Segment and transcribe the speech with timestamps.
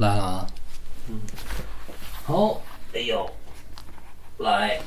[0.00, 0.46] 来了啊，
[1.10, 1.20] 嗯，
[2.24, 2.58] 好，
[2.94, 3.30] 哎呦，
[4.38, 4.80] 来，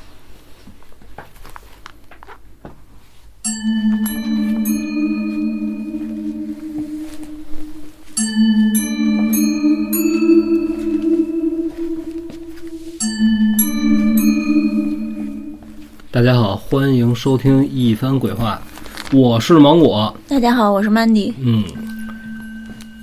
[16.10, 18.60] 大家好，欢迎收听一番鬼话，
[19.12, 20.12] 我是芒果。
[20.28, 21.32] 大家好，我是 Mandy。
[21.38, 21.64] 嗯，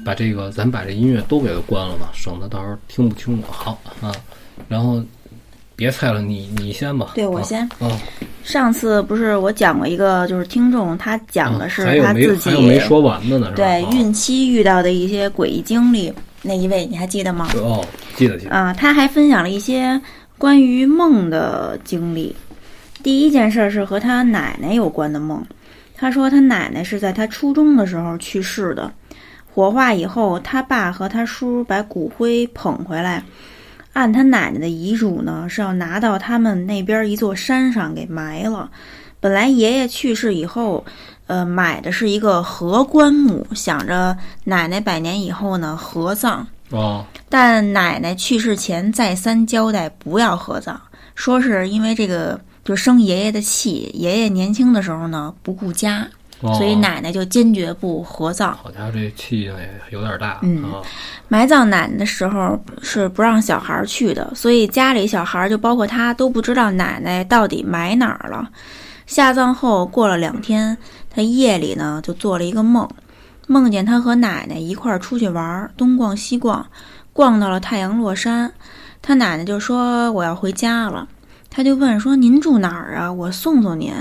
[0.04, 3.48] 把这个咱把这音乐都给它关了吧，省得到时候听不清楚。
[3.50, 4.12] 好啊，
[4.68, 5.02] 然后
[5.76, 7.12] 别猜了，你你先吧。
[7.14, 7.62] 对我先。
[7.78, 8.00] 啊，
[8.42, 16.12] 上次不是我讲过一个，就是听众他讲的是他自己还有没说完的呢，对孕期遇到的一些诡异经历。
[16.42, 17.50] 那一位你还记得吗？
[17.56, 17.84] 哦，
[18.16, 18.52] 记得记得。
[18.52, 20.00] 啊，他还分享了一些
[20.38, 22.34] 关于梦的经历。
[23.02, 25.44] 第一件事是和他奶奶有关的梦。
[25.94, 28.90] 他说他奶奶是在他初中的时候去世的，
[29.54, 33.22] 火化以后，他爸和他叔把骨灰捧回来，
[33.92, 38.70] 按他奶奶的遗嘱呢是要拿到他们那边一座山上给埋了。
[39.18, 40.84] 本来爷爷去世以后，
[41.26, 46.46] 呃，买的是一个合棺木，想着奶奶百年以后呢合葬。
[46.70, 47.04] 哦。
[47.28, 50.76] 但奶奶去世前再三交代不要合葬，
[51.14, 52.40] 说是因为这个。
[52.62, 56.06] 就生爷爷的气，爷爷年轻的时候呢不顾家，
[56.40, 58.56] 所以奶奶就坚决不合葬。
[58.56, 60.38] 好家伙，这气性也有点大。
[60.42, 60.64] 嗯，
[61.28, 68.48] 埋葬奶奶的时候是不让小孩去的，所以家里小孩就包括他都不知道奶奶到底埋哪儿了。
[69.06, 70.76] 下葬后过了两天，
[71.10, 72.88] 他夜里呢就做了一个梦，
[73.46, 76.66] 梦见他和奶奶一块儿出去玩，东逛西逛，
[77.12, 78.50] 逛到了太阳落山，
[79.02, 81.06] 他奶奶就说我要回家了。
[81.50, 83.12] 他就问说：“您住哪儿啊？
[83.12, 83.92] 我送送您。”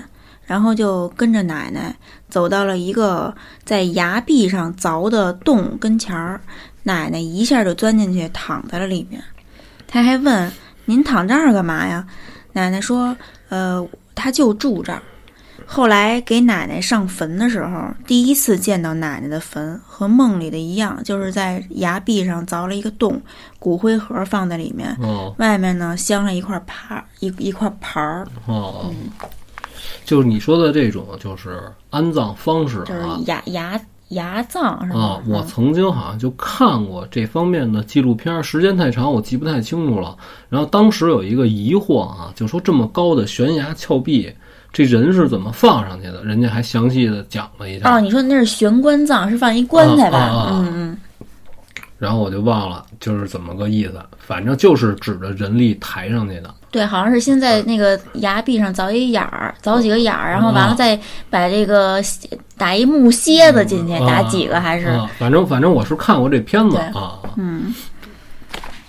[0.49, 1.95] 然后就跟着奶奶
[2.27, 3.31] 走到了一个
[3.63, 6.41] 在崖壁上凿的洞跟前儿，
[6.81, 9.23] 奶奶一下就钻进去，躺在了里面。
[9.87, 10.51] 他还问
[10.85, 12.03] ：“您躺这儿干嘛呀？”
[12.53, 13.15] 奶奶说
[13.49, 14.99] ：“呃，他就住这儿。”
[15.67, 23.21] 后来给奶奶上坟的时候，第一次见到奶奶的坟，和梦里的一样，就是在崖壁上凿了一个洞，
[23.59, 24.97] 骨灰盒放在里面，
[25.37, 28.27] 外面呢镶了一块牌一一块牌儿。
[28.47, 28.91] 哦，
[30.05, 33.79] 就是你说的这种，就是安葬方式，就是牙牙
[34.09, 34.99] 牙葬是吧？
[34.99, 40.15] 啊，我曾经好像就看过这方面的纪录片，时间太长，我记不太清楚了。
[40.49, 44.31] 然后当时有一个疑惑啊，就说这么高的悬崖峭壁。
[44.71, 46.23] 这人是怎么放上去的？
[46.23, 47.91] 人家还详细的讲了一下。
[47.91, 50.49] 哦，你说那是悬棺葬，是放一棺材吧？
[50.51, 50.97] 嗯嗯。
[51.99, 54.01] 然后我就忘了，就是怎么个意思。
[54.17, 56.51] 反正就是指着人力抬上去的。
[56.71, 60.97] 对，好像是先在那个崖壁上凿一眼儿，凿几个眼儿，然后完了再
[61.29, 62.01] 把这个
[62.57, 64.87] 打一木楔子进去，打几个还是？
[65.17, 67.19] 反正反正我是看过这片子啊。
[67.37, 67.73] 嗯。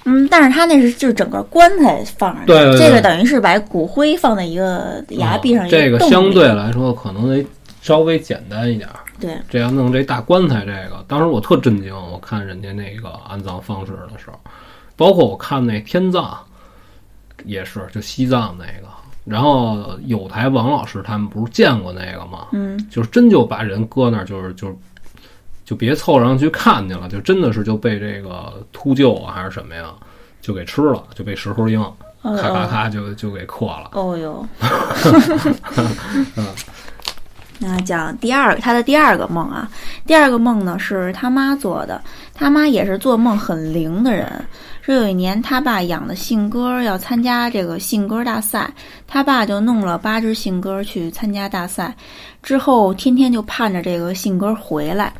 [0.05, 7.45] 嗯，但是他那是就是整个棺材放上去，对，这个等于是把骨灰放在一个崖壁上，这个相对来说可能得
[7.83, 8.89] 稍微简单一点。
[9.21, 14.41] 对，这要弄这大棺材，这个当时我特震惊，我看人家那个安葬方式的时候，
[14.97, 16.37] 包括我看那天葬
[17.45, 18.89] 也是，就西藏那个，
[19.25, 22.49] 然后有台王老师他们不是见过那个吗？
[22.53, 24.77] 嗯，就是真就把人搁那儿，就是就是。
[25.63, 29.95] 就别凑上去看去了，就真的是就被这个秃鹫啊还是什么呀，
[30.41, 31.81] 就给吃了，就被石猴鹰
[32.25, 33.91] 咔咔咔就就给磕了。
[33.93, 34.45] 哦哟，
[37.63, 39.69] 那讲第二他的第二个梦啊，
[40.07, 42.01] 第二个梦呢是他妈做的，
[42.33, 44.27] 他妈也是做梦很灵的人。
[44.81, 48.69] 说有一年他爸养的信鸽要参加这个信鸽大赛，
[49.07, 51.95] 他爸就弄了八只信鸽去参加大赛，
[52.43, 55.13] 之后天天就盼着这个信鸽回来。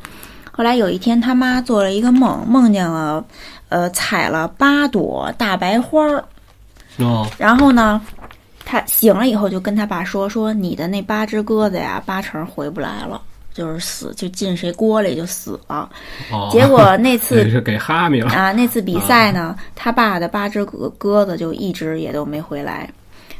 [0.51, 3.23] 后来有一天，他妈做了一个梦，梦见了，
[3.69, 6.23] 呃，采了八朵大白花儿。
[6.97, 7.25] 哦。
[7.37, 8.01] 然后呢，
[8.71, 13.21] 他醒了以后就跟他爸说：“说你的那八只鸽子呀，八成回不来了，
[13.53, 15.89] 就是死，就进谁锅里就死了。”
[16.31, 16.47] 哦。
[16.49, 18.53] 结果那 次是给哈密了啊！
[18.53, 22.89] 那次比赛呢，他爸的八只鸽鸽子就一直也都没回来。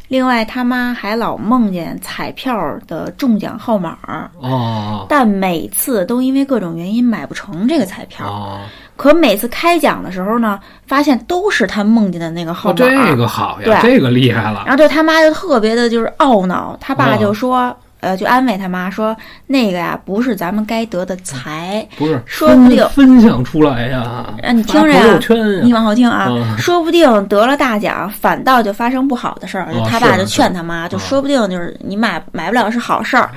[0.09, 3.97] 另外，他妈还老梦见彩票的中奖号码
[4.41, 8.59] 哦，但每次都因为各种原因买不成这个彩票。
[9.01, 12.75] 可每次开奖的时候呢，发现都是他梦见的那个号码。
[12.75, 14.61] 这个好呀，这个厉害了。
[14.63, 17.75] 然后对他妈就特别的就是懊恼，他爸就说。
[18.01, 19.15] 呃，就安慰他妈说
[19.45, 24.25] ：“那个呀，不是咱们该得的财，不是，说不定分享出来呀。
[24.41, 25.19] 啊，你听着呀，
[25.63, 26.27] 你往后听啊，
[26.57, 29.71] 说不定得了大奖，反倒就发生不好的事儿。
[29.71, 33.29] 就他爸就劝他妈，就说不定就是你买买不了是好事儿。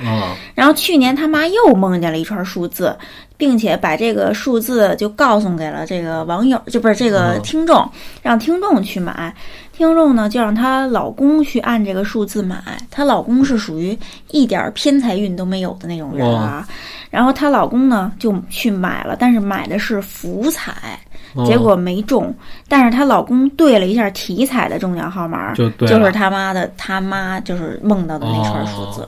[0.55, 2.97] 然后去年他妈又梦见了一串数字，
[3.37, 7.89] 并且把这个数字就告诉给了这个网友，就不是这个嗯听众，
[8.21, 9.33] 让听众去买。
[9.73, 12.57] 听众呢就让她老公去按这个数字买，
[12.89, 13.97] 她老公是属于
[14.31, 16.65] 一点儿偏财运都没有的那种人啊。
[17.09, 20.97] 然后她老公呢就去买了，但是买的是福彩，
[21.33, 22.33] 哦结果没中。
[22.69, 29.05] 但是她老公对了一下体彩的中奖号码，就就是他妈的他妈就是梦到的那串数字。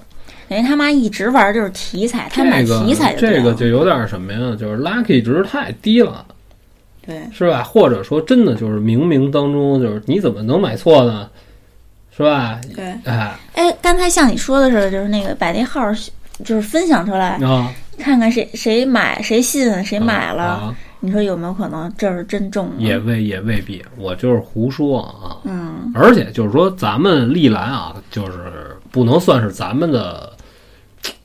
[0.48, 4.56] 哦等于他妈一直玩就是题材，他买这个体彩就对了这个就有点什么呀？
[4.60, 6.26] 就是 lucky 值太低了，
[7.06, 7.22] 对。
[7.34, 7.64] 是吧？
[7.64, 11.30] 或者说真的就是冥冥当中就是你怎么能买错呢？
[12.16, 12.60] 是吧？
[12.76, 15.96] 对，哎哎，刚才像你说的似的，就是那个把那号儿
[16.44, 22.74] 就是分享出来，啊，看看谁谁买谁信谁买了，啊你说有没有可能这是真中了？
[22.80, 25.38] 也未也未必，我就是胡说啊。
[25.44, 30.34] 嗯而且就是说，咱们历来啊，就是不能算是咱们的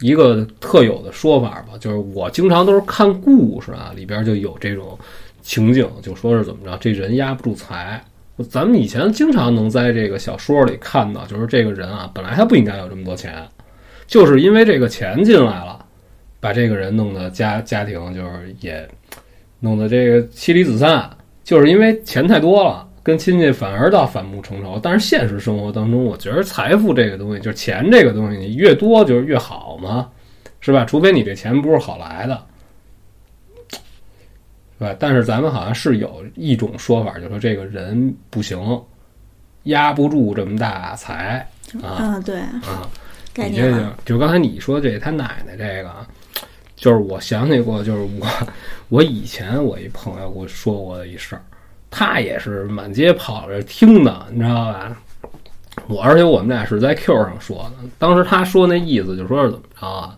[0.00, 1.78] 一个特有的说法吧。
[1.78, 4.98] 就是我经常都是看故事啊，里边就有这种
[5.42, 8.02] 情景，就说是怎么着，这人压不住财。
[8.48, 13.46] 咱们以前经常能在这个小说里看到，就是这个人啊，本来他不应该有这么多钱，
[14.06, 15.84] 就是因为这个钱进来了，
[16.40, 18.88] 把这个人弄得家家庭就是也
[19.60, 21.08] 弄得这个妻离子散，
[21.44, 24.78] 就是因为钱太多了，跟亲戚反而倒反目成仇。
[24.82, 30.10] 但是现实生活当中，我觉得财富这个东西，就是钱这个东西，你越多就是越好嘛，
[30.60, 30.84] 是吧？
[30.84, 32.46] 除非你这钱不是好来的，
[34.78, 34.94] 是吧？
[34.98, 38.58] 但是咱们好像是有一种说法，就说这个人不行，
[39.64, 41.46] 压不住这么大财
[41.82, 42.88] 啊嗯，对，啊。
[43.34, 43.78] 概你这就。
[44.04, 46.06] 就刚才你说这他奶奶这个啊，
[46.76, 48.26] 就是我想起过，就是我
[48.90, 51.42] 我以前我一朋友给我说过的一事儿，
[51.92, 54.96] 他也是满街跑着听的，你知道吧？
[55.86, 60.16] 我而且我们俩是在 Q 上说的，当时他说那意思就说是怎么着啊？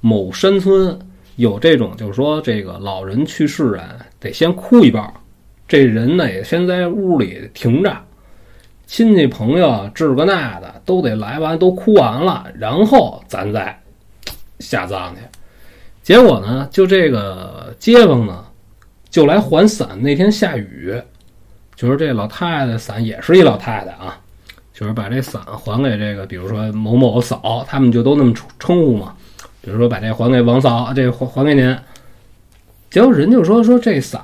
[0.00, 0.98] 某山村
[1.36, 5.12] 有这种，就是说这个老人去世啊，得先哭一包，
[5.68, 7.96] 这人呢也先在屋里停着，
[8.86, 13.80] 亲戚朋友这个那的都得来完，都哭完了，然后咱再
[14.58, 15.20] 下葬去。
[16.02, 18.44] 结果呢，就这个街坊呢，
[19.08, 20.00] 就来还伞。
[20.02, 21.00] 那天下雨，
[21.82, 24.16] 就是这老太太伞也是一老太太啊，
[24.72, 29.12] 就是把这伞还给这个，比如说某某嫂，他们就都那么称称呼嘛。
[29.60, 31.76] 比如说把这还给王嫂，这还还给您。
[32.88, 34.22] 结果人就说说这伞，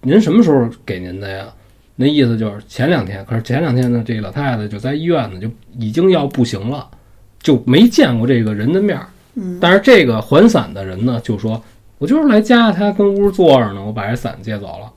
[0.00, 1.46] 您什么时候给您的呀？
[1.94, 5.48] 那意思就是前两天，可是前两天呢，这老太太就在医院呢，就
[5.78, 6.84] 已经要不行了，
[7.38, 9.06] 就没见过这个人的面儿。
[9.34, 11.62] 嗯，但是这个还伞的人呢，就说
[11.98, 14.92] 我就是来家，他跟屋坐着呢，我把这伞借走了。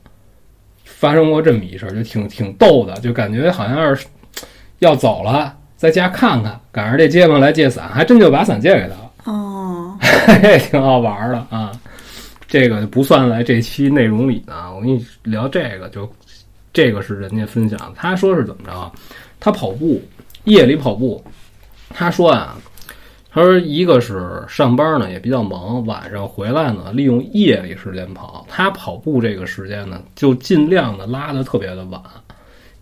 [1.00, 4.06] 发生过这么一事儿，就挺挺逗的，就感觉好像是
[4.80, 9.98] 要走了，在家看看，赶上这街坊来借伞，还真就把伞借给他了，哦，
[10.42, 11.72] 这挺好玩儿的啊。
[12.46, 16.06] 这个不算在这期内容里呢，我跟你聊这个，就
[16.70, 18.92] 这个是人家分享，他说是怎么着啊？
[19.40, 20.02] 他跑步，
[20.44, 21.24] 夜里跑步，
[21.88, 22.58] 他说啊，
[23.32, 28.44] 他说一个是上班呢也比较忙，晚上回来呢利用夜里时间跑。
[28.48, 32.02] 他跑步这个时间呢，就尽量的拉的特别的晚，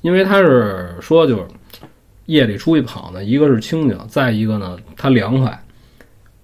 [0.00, 1.42] 因为他是说就是
[2.24, 5.62] 夜里出去跑呢，一个是清静，再一个呢他凉快，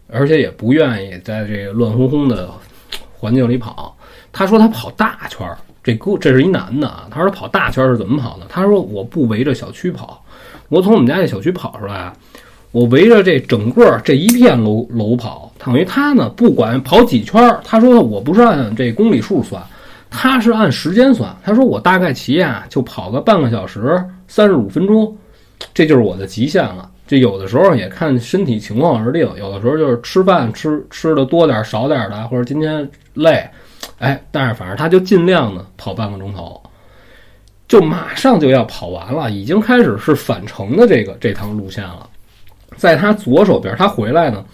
[0.09, 2.51] 而且也不愿意在这个乱哄哄的
[3.17, 3.97] 环境里跑。
[4.33, 7.09] 他说他跑大圈儿，这哥这是一男的啊。
[7.11, 8.45] 他说跑大圈儿是怎么跑呢？
[8.51, 10.23] 他说我不围着小区跑，
[10.69, 12.17] 我从我们家这小区跑出来啊，
[12.75, 19.63] 我围着这整个这一片楼楼跑，等于他呢不管跑几圈儿，他说我不是按这公里数算，
[20.11, 21.33] 他是按时间算。
[21.45, 25.17] 他说我大概骑啊就跑个半个小时，三十五分钟，
[25.73, 26.91] 这就是我的极限了。
[27.07, 33.49] 这有的时候也看身体情况而定，有的时候就是吃饭吃吃的多点少点的，或者今天累，
[34.01, 36.61] 哎，但是反正他就尽量呢跑半个钟头，
[37.69, 42.09] 就马上就要跑完了，已经开始是返程的这个这趟路线了。
[42.77, 44.45] 在他左手边，他回来呢，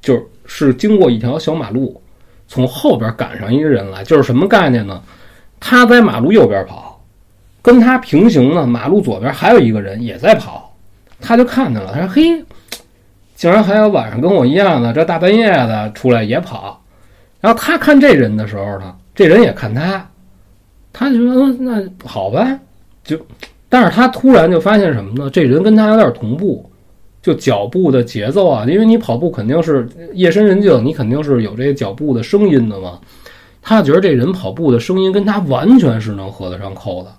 [0.00, 2.00] 就是经过一条小马路，
[2.48, 5.02] 从后边赶上一个人来，就是什么概念呢？
[5.58, 7.02] 他在马路右边跑，
[7.62, 10.74] 跟他平行呢，马路左边还有一个人也在跑，
[11.20, 12.44] 他就看见了，他说：“嘿，
[13.36, 16.82] 竟然还有晚上跟我一样的，这大半夜的出来也跑。”
[17.40, 20.06] 然后他看这人的时候呢，这人也看他，
[20.92, 22.58] 他就说：“那好吧。”
[23.02, 23.18] 就，
[23.68, 25.30] 但是他突然就发现什么呢？
[25.30, 26.69] 这人跟他有点同步，
[27.22, 32.98] 就脚步的节奏啊，因为你跑步肯定是夜深人静，你肯定是有这个脚步的声音的嘛。
[33.62, 37.12] 他觉得这人跑步的声音跟他完全是能合得上扣的，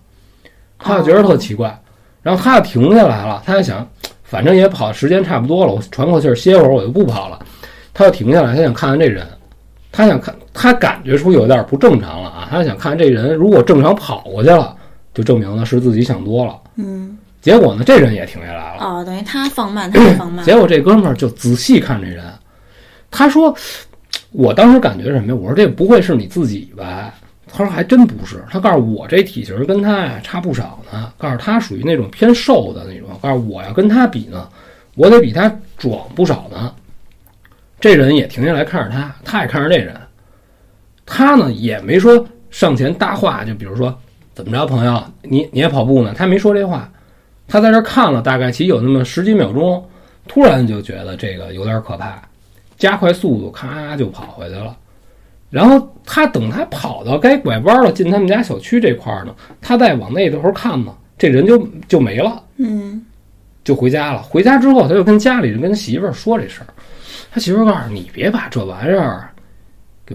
[0.79, 1.79] 他觉得特奇怪，
[2.23, 3.87] 然后他就停下来了，他就想，
[4.23, 7.39] 反正也跑时间差不多了，我喘口气儿歇会儿，我就不跑了。
[7.93, 9.27] 他就停下来，他想看看这人，
[9.91, 14.75] 他想看，他感觉出有点不正常了啊，他想看这人如果正常跑过去了，
[15.13, 16.57] 就证明了是自己想多了。
[16.77, 18.83] 嗯，结果呢，这人也停下来了。
[18.83, 20.43] 哦，等于他放慢，他也放慢。
[20.45, 22.23] 结果这哥们儿就仔细看这人，
[23.09, 23.53] 他说
[24.31, 25.35] ：“我当时感觉什么呀？
[25.35, 27.13] 我说这不会是你自己吧？”
[27.51, 33.09] 他说：“还真不是。”他告诉我这体型跟他呀差不少呢，告诉他属于那种偏瘦的那种。
[33.21, 34.47] 告诉我要跟他比呢，
[34.95, 36.73] 我得比他壮不少呢。
[37.79, 39.99] 这人也停下来看着他，他也看着这人，
[41.05, 43.97] 他呢也没说上前搭话，就比如说
[44.35, 46.13] 怎么着，朋友，你你也跑步呢？
[46.15, 46.87] 他没说这话，
[47.51, 49.85] 他在这看了大概其有那么十几秒钟，
[50.25, 52.21] 突然就觉得这个有点可怕，
[52.77, 54.77] 加快速度，咔就跑回去了。
[55.49, 63.05] 然后他等他跑到该拐弯了，进他们家小区这块儿呢，他再往那头看呢，这人就就没了，嗯
[63.65, 64.21] 就回家了。
[64.21, 66.67] 回家之后，他就跟家里人跟媳妇儿说这事儿，
[67.33, 69.29] 他媳妇儿告诉你别把这玩意儿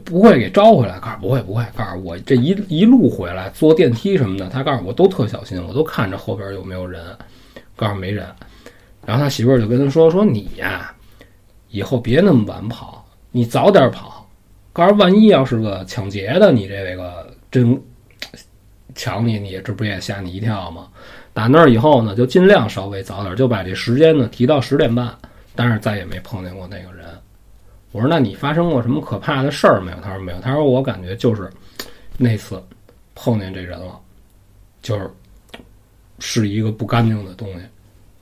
[0.00, 7.02] 不会给招回来，告诉不会不会，告诉我这一一路回来坐电梯什么的，他告诉我都特小心，我都看着后边有没有人，
[7.74, 8.26] 告诉没人。
[9.04, 10.92] 然后他媳妇儿就跟他说说你呀，
[11.70, 14.28] 以后别那么晚跑，你早点跑。
[14.72, 17.80] 告诉万一要是个抢劫的，你这个真
[18.94, 20.88] 抢你，你这不也吓你一跳吗？
[21.32, 25.14] 打那儿以后呢，就尽量稍微早点，就把这时间呢提到十点半，
[25.54, 27.06] 但是再也没碰见过那个人。
[27.96, 31.48] 我说：“那你发生过什么可怕的事儿没有？”他说：“没有。”他说：“我感觉就是
[32.18, 32.62] 那次
[33.14, 33.98] 碰见这人了，
[34.82, 35.10] 就是
[36.18, 37.60] 是一个不干净的东西。”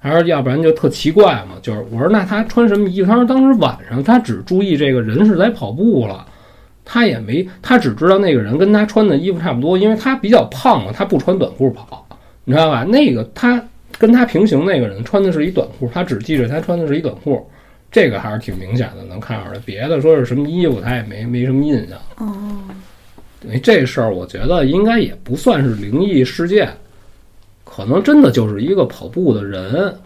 [0.00, 6.25] 他说：“要不然就特奇怪嘛。”就是我说：“那他穿什么衣服？”他说：“当时晚上他只注意这个人是在跑步了。”
[6.87, 12.07] 他也没，他只知道那个人跟他穿的衣服差不多，因为他比较胖嘛，他不穿短裤跑，
[12.45, 12.85] 你知道吧？
[12.85, 13.59] 那个他
[13.97, 17.43] 跟他平行那个人穿的是一短裤，他只记着他穿的是一短裤，
[17.94, 19.58] 这个还是挺明显的，能看出来。
[19.64, 21.96] 别的说是什么衣服，他也没没什么印象。
[22.16, 22.34] 哦，
[23.40, 26.68] 等于这事儿，我觉得应该也不算是灵异事件，
[27.62, 29.96] 可能真的就是一个跑步的人，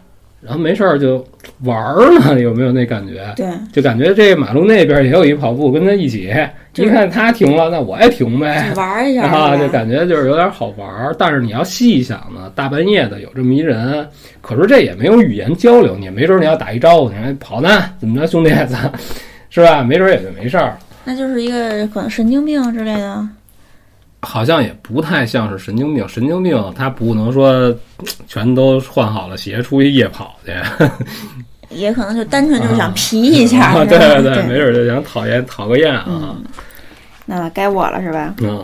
[0.41, 1.25] 然后没事儿就
[1.63, 3.21] 玩儿呢， 有没有那感觉？
[3.35, 6.33] 对，就感觉这马路那边也有一跑步，跟他一起，
[6.75, 8.71] 一看他停了，那我也停呗。
[8.75, 14.07] 玩儿一下 啊，就感觉就是有点好玩儿，但是你要细想呢，大半夜的有这么一人，
[14.41, 17.69] 可是这也没有语言交流，你没准你要打一招呼，你还跑呢，
[17.99, 18.91] 怎么着，兄弟，咱
[19.49, 19.83] 是吧？
[19.83, 20.77] 没准也就没事儿。
[21.03, 23.27] 那就是一个可能神经病之类的。
[24.21, 27.73] 好像也不太像是神经病，神经病他不能说
[28.27, 30.51] 全都换好了鞋出去夜跑去，
[31.69, 36.43] 也可能就单纯就是想皮一下， 啊对对对没准就想讨厌讨个厌啊，嗯，
[37.25, 38.35] 那该我了是吧？
[38.41, 38.63] 嗯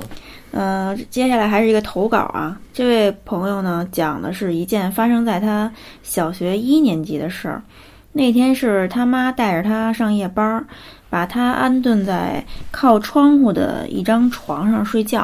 [0.52, 2.58] 呃，接下来还是一个投稿啊。
[2.74, 5.70] 这位朋友呢，讲的是一件发生在他
[6.02, 7.62] 小学一年级的事儿。
[8.14, 10.66] 那天是他妈带着他上夜班儿，
[11.10, 15.22] 把他安顿在靠窗户的一张床上睡觉。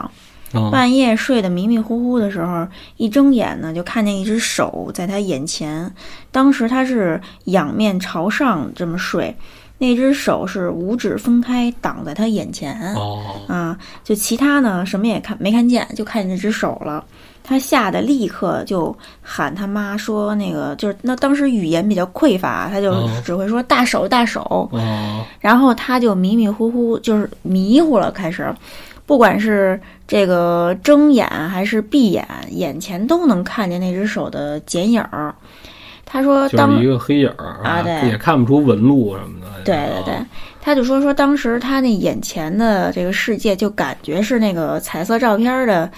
[0.53, 5.89] 啊半夜睡得迷迷糊糊的时候，一睁眼呢，就看见一只手在他眼前。
[6.29, 9.33] 当时他是仰面朝上这么睡，
[9.77, 12.93] 那只手是五指分开挡在他眼前。
[12.95, 17.01] 哦啊，就其他呢什么也看没看见，就看见那只手了。
[17.43, 24.41] 他吓得立刻就喊他妈说：“那个就是那当时语言比较匮乏，他就哦只会说大手大手。
[24.71, 28.53] 哦然后他就迷迷糊糊，就是迷糊了，开始，
[29.05, 35.33] 不管是这个睁眼还是闭眼，眼前都能看见那只手的剪影儿。
[36.05, 39.47] 他说就当是一个黑影儿啊对也看不出纹路什么的。
[39.63, 40.25] 对对对，
[40.61, 45.89] 他就说说当时他那眼前的这个世界，就感觉是那个彩色照片的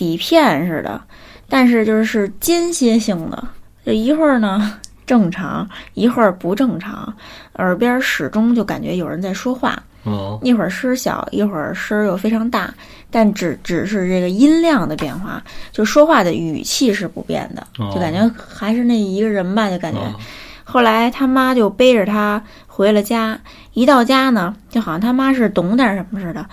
[0.00, 0.98] 底片似的，
[1.46, 3.44] 但是就是是间歇性的，
[3.84, 7.12] 就一会儿呢 正常，一会儿不正常，
[7.56, 12.72] 耳边始终就感觉有人在说话，哦一会儿声儿小，一会儿声儿又非常大，
[13.10, 19.98] 但只只是这个音量的变化，就说话的语气是不变的，哦就感觉还是那一个人吧，就感觉。
[20.00, 20.14] 哦
[20.62, 23.36] 后来他妈就背着他回了家，
[23.72, 26.46] 一到家呢，就好像他妈是懂点什么似的，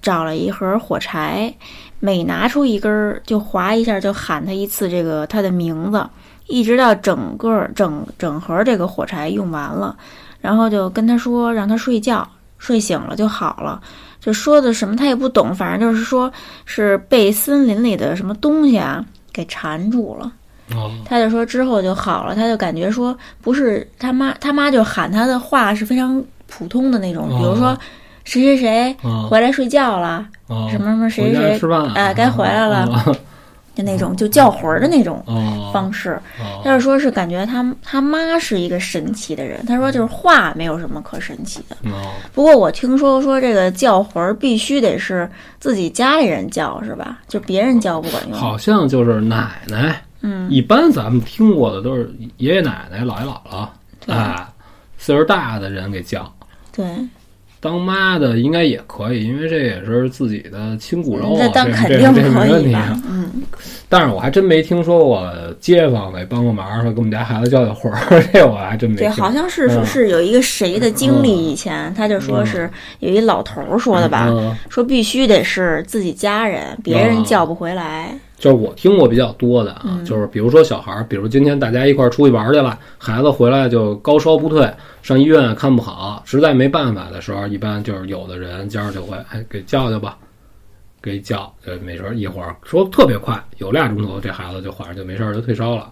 [0.00, 1.52] 找了一盒火柴，
[2.00, 6.06] 每拿出一根儿就划一下，就喊他一次这个他的名字，
[6.46, 9.96] 一直到整个整整盒这个火柴用完了，
[10.40, 13.80] 然后就跟他说让他睡觉，睡醒了就好了。
[14.20, 16.32] 就说的什么他也不懂，反正就是说
[16.64, 20.32] 是被森林里的什么东西啊给缠住了。
[20.74, 27.78] 哦他就说之后就好了，他就感觉说不是他妈，他妈就喊他的话是非常普通的那种，比如说哦
[28.26, 33.16] 谁谁谁哦回来睡觉了，哦，什么什么谁谁谁，吃饭，哎该回来了哦
[33.74, 36.18] 就那种就叫魂儿的那种哦方式。
[36.40, 41.76] 哦他就说是感觉他他妈是一个神奇的人，他说就是话没有什么可神奇的。
[41.90, 45.30] 哦不过我听说说这个叫魂儿必须得是
[45.60, 47.18] 自己家里人叫是吧？
[47.28, 48.38] 就别人叫不管用。
[48.38, 53.68] 好像就是奶奶，嗯，一般咱们听过的都是爷爷奶奶、姥爷姥姥，
[54.04, 54.14] 对。
[54.14, 54.46] 哎，
[54.96, 56.32] 岁数大的人给叫。
[56.72, 56.86] 对，
[57.60, 62.76] 当妈的应该也可以，因为这也是自己的亲骨肉啊，那当这这肯定这没问题？
[63.08, 63.30] 嗯，
[63.88, 69.22] 但是我还真没听说过街坊给帮个忙，说给我们家孩子叫叫魂儿， 这我还真没对，听。
[69.22, 72.70] 好像是说是有一个谁的经历，以前他就说是
[73.00, 78.16] 有一老头儿说的吧，嗯说必须得是自己家人，别人叫不回来。
[78.36, 84.70] 就是我听过比较多的啊，嗯就是比如说小孩儿，比如今天大家一块儿出去玩儿去了，孩子回来就高烧不退，
[85.02, 90.18] 上医院看不好，实在没办法的时候，一般就是有的人家儿就会哎给叫叫吧，
[91.00, 95.90] 给叫，呃，没事儿一会儿说特别快，有俩钟头这孩子就缓上就没事儿就退烧了。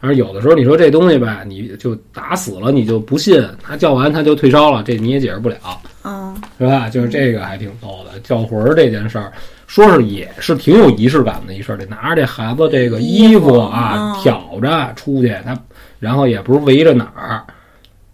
[0.00, 5.56] 而有的时候你说这东西吧，你就打死了你就不信，他叫完他就退烧了，这你也解释不了。
[6.02, 6.88] 嗯，是吧？
[6.88, 9.32] 就是这个还挺逗的，叫魂儿这件事儿，
[9.72, 15.58] 说是也是挺有仪式感的一事儿，得拿着这孩子这个衣服啊嗯挑着出去，他
[15.98, 17.42] 然后也不是围着哪儿，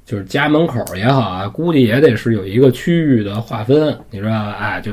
[0.04, 4.52] 就是家门口也好啊，估计也得是有一个区域的划分，你知道吧？
[4.52, 4.92] 哎，就，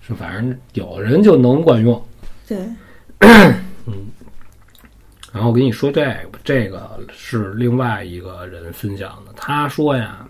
[0.00, 2.00] 是反正有人就能管用。
[2.46, 2.56] 对，
[3.18, 3.52] 嗯
[5.32, 10.24] 然后我跟你说这个，这个是另外一个人分享的，他说呀，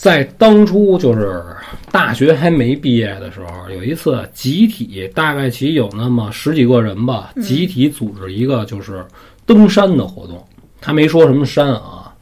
[0.00, 1.42] 在当初就是
[1.90, 9.04] 大学还没毕业的时候，有一次集体，大概其有那么十几个人吧，集体组织一个就是
[9.44, 10.40] 登山的活动。
[10.80, 12.14] 他没说什么山啊，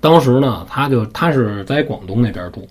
[0.00, 2.64] 当时呢，他就他是在广东那边住，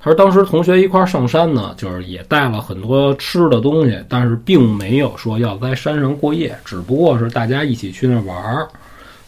[0.00, 8.66] 他说当时同学一块儿上山呢，就是也带了很多吃的东西，但是并没有说要在山上过夜，只不过是大家一起去那儿玩儿，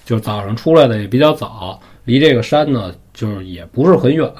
[0.05, 4.31] 就早上出来的也比较早，离这个山呢就是也不是很远。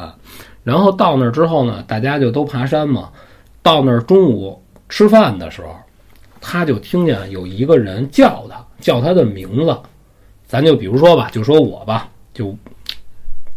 [0.63, 3.09] 然后到那儿之后呢，大家就都爬山嘛。
[3.63, 5.75] 到那儿中午吃饭的时候，
[6.41, 9.77] 他就听见有一个人叫他，叫他的名字。
[10.47, 12.57] 咱就比如说吧，就说我吧，就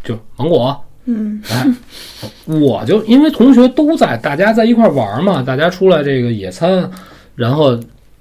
[0.03, 1.65] 就芒果，嗯哎，
[2.45, 6.91] 我就因为同学都在，大家在一块儿玩嘛，大家出来这个野餐，
[7.35, 7.71] 然后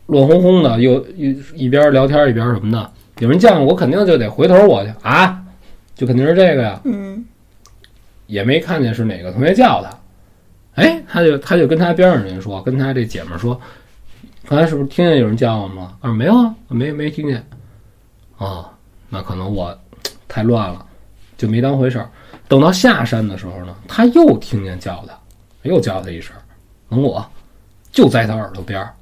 [0.07, 5.42] 乱哄哄的，又一一边聊天一边什么的，有人叫我，肯定就得回头我去啊，
[5.95, 7.25] 就肯定是这个呀，嗯
[8.27, 13.61] 也没看见是哪个同学叫他，哎，他就他就跟他边上人说，跟他这姐们儿说，
[14.49, 15.97] 刚才是不是听见有人叫我们了？
[16.01, 17.45] 他说没有啊，没没听见。
[18.39, 18.69] 哦，
[19.09, 19.79] 那可能我
[20.27, 20.85] 太乱了，
[21.37, 22.09] 就没当回事儿。
[22.49, 25.19] 等到下山的时候呢，他又听见叫他，
[25.63, 26.35] 又叫他一声，
[26.89, 27.25] 等我，
[27.93, 28.95] 就在他耳朵边儿，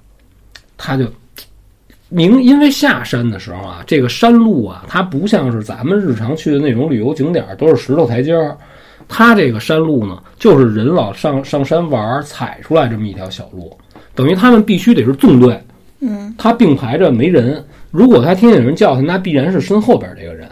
[0.76, 1.11] 他就
[2.11, 8.55] 明，因为下山的时候啊，这个山路啊，它不像是咱们日常去的那种旅游景点儿，都是石头台阶儿。
[9.09, 13.77] 它这个山路呢，就是人老上上山玩儿踩出来这么一条小路，
[14.14, 15.61] 等于他们必须得是纵队，
[16.01, 17.64] 嗯他并排着没人。
[17.90, 20.49] 如果他听见有人叫他，那必然是身后边这个人。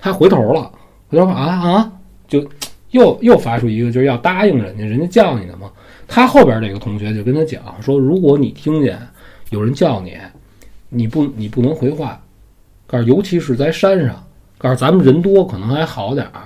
[0.00, 0.72] 他回头了，
[1.08, 1.92] 回头说啊啊，
[2.26, 2.44] 就
[2.90, 5.70] 又又发出一个就是要答应人家，人家叫你的嘛。
[6.08, 8.98] 他后边这个同学就跟他讲说，如果你听见
[9.50, 10.16] 有人叫你，
[10.90, 12.20] 你不你不能回话，
[12.86, 14.22] 告诉尤其是在山上，
[14.58, 16.42] 告诉咱们人多可能还好点儿。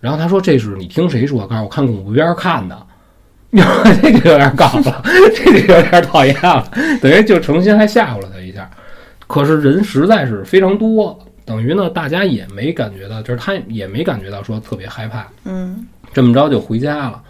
[0.00, 1.46] 然后他说这是你听谁说？
[1.46, 2.76] 告诉我看恐怖片看的。
[4.02, 5.02] 这个有点搞了，
[5.34, 6.68] 这个有点讨厌了，
[7.00, 8.68] 等于就诚心还吓唬了他一下。
[9.26, 15.26] 可是人实在是非常多，等于呢，大家也没感觉到，就是他也没感觉到说特别害怕。
[15.44, 17.22] 嗯这么着就回家了，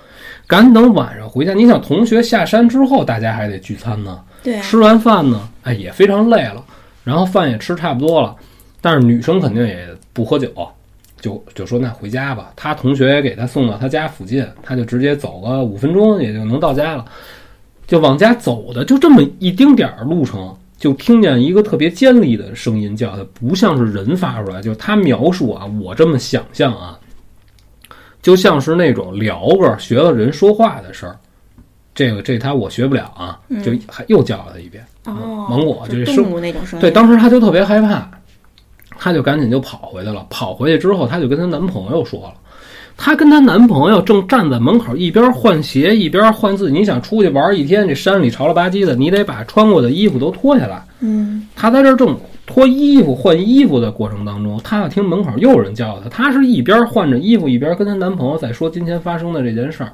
[0.46, 1.52] 赶等晚上回家。
[1.52, 4.20] 你想，同学下山之后，大家还得聚餐呢。
[4.62, 6.64] 吃完饭呢，哎，也非常累了，
[7.04, 8.34] 然后饭也吃差不多了，
[8.80, 10.52] 但是女生肯定也不喝酒，
[11.20, 12.52] 就就说那回家吧。
[12.54, 17.04] 他同学也给他送到他家附近，他就直接走个五分钟也就能到家了，
[17.86, 26.98] 就往家走的就这么一丁点儿路程，就听见一个特别尖利的声音叫他，不像是人发出来，就是他描述啊，我这么想象啊，
[28.22, 31.16] 就像是那种聊个学了人说话的事儿。
[31.96, 34.84] 这个这他我学不了啊，就还又叫了他一遍。
[35.06, 36.80] 哦，芒果就就是动物那种声音。
[36.80, 38.08] 对，当时他就特别害怕，
[38.98, 40.26] 他就赶紧就跑回去了。
[40.30, 42.34] 跑回去之后，她就跟她男朋友说了，
[42.96, 46.78] 她跟她男朋友正站在门口，一边换鞋一边换自己。
[46.78, 50.82] 你想出去玩一天，这山里潮了吧唧的，你得把穿过的衣服都脱下来。
[51.00, 59.92] 嗯她在这儿正脱衣服、换衣服的过程当中，她要听门口又有人叫她，她是一边换着衣服，一边跟她男朋友在说今天发生的这件事儿。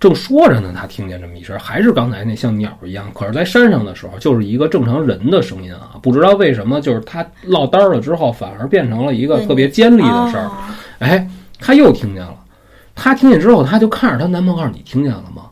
[0.00, 3.10] 正说着呢，他听见这么一声，还是刚才那像鸟一样。
[3.12, 5.98] 可是，在山上的时候，就是一个正常人的声音啊。
[6.00, 10.46] 不知道为什么，就是他落单了之后，反而变成了一个特别尖利的声儿。
[10.46, 10.52] 哦
[11.00, 11.28] 哎，
[11.60, 12.34] 她又听见了。
[12.94, 15.50] 她听见之后，她就看着她男朋友，告诉你听见了吗？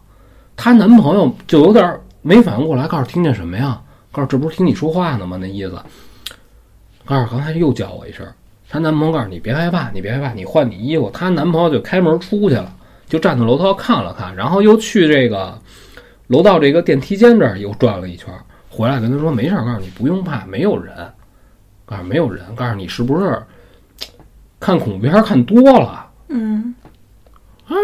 [0.57, 3.81] 她男朋友就有点没反应过来，告诉听见什么呀？
[4.11, 5.37] 告诉这不是听你说话呢吗？
[5.41, 5.79] 那意思。
[7.05, 8.27] 告诉刚才又叫我一声。
[8.69, 11.09] 她男朋友告诉你别害怕，你别害怕，你换你衣服。
[11.11, 12.75] 她男朋友就开门出去了，
[13.07, 15.59] 就站在楼道看了看，然后又去这个
[16.27, 18.33] 楼道这个电梯间这儿又转了一圈，
[18.69, 20.95] 回来跟她说没事，告诉你不用怕，没有人。
[21.85, 23.41] 告诉没有人，告诉你是不是
[24.59, 26.05] 看恐怖片看多了？
[26.29, 26.75] 嗯
[27.69, 27.75] 啊，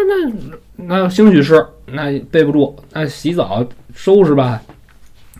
[0.75, 4.61] 那那兴许是，那背不住，那洗澡收拾吧，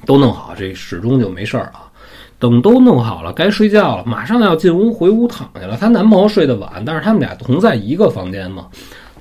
[0.06, 1.92] 都弄好，这始终就没事儿啊。
[2.40, 5.76] 等都弄好了，该睡觉了，马上要进屋回屋躺下了。
[5.76, 8.68] 她男朋友睡得晚，但是他们俩同在一个房间嘛。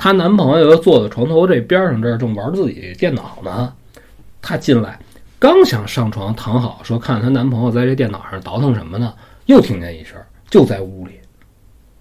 [0.03, 3.73] 她男朋友又坐在床头这边上，这儿正玩自己电脑呢。
[4.41, 4.99] 她进来，
[5.38, 9.15] 刚想上床躺好，说看她男朋友在这电脑上倒腾什么呢，
[9.47, 10.17] 又听见一声，
[10.51, 11.12] 就在屋里，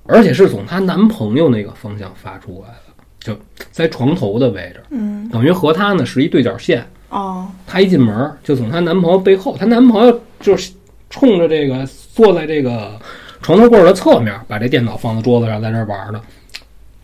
[0.08, 2.76] 而且是从她男朋友那个方向发出来的。
[3.20, 3.38] 就
[3.72, 6.84] 在床头的位置，嗯等于和她呢是一对角线。
[7.10, 10.74] 哦她一进门就从她男朋友背后，她男朋友就是
[11.12, 11.86] 冲着这个
[12.16, 13.00] 坐在这个
[13.44, 16.20] 床头柜的侧面，把这电脑放在桌子上，在这儿玩呢，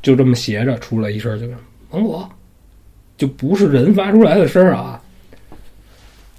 [0.02, 1.56] 就这么斜着出来一声，就是
[1.92, 2.30] 芒果，
[3.18, 5.02] 就不是人发出来的声儿啊。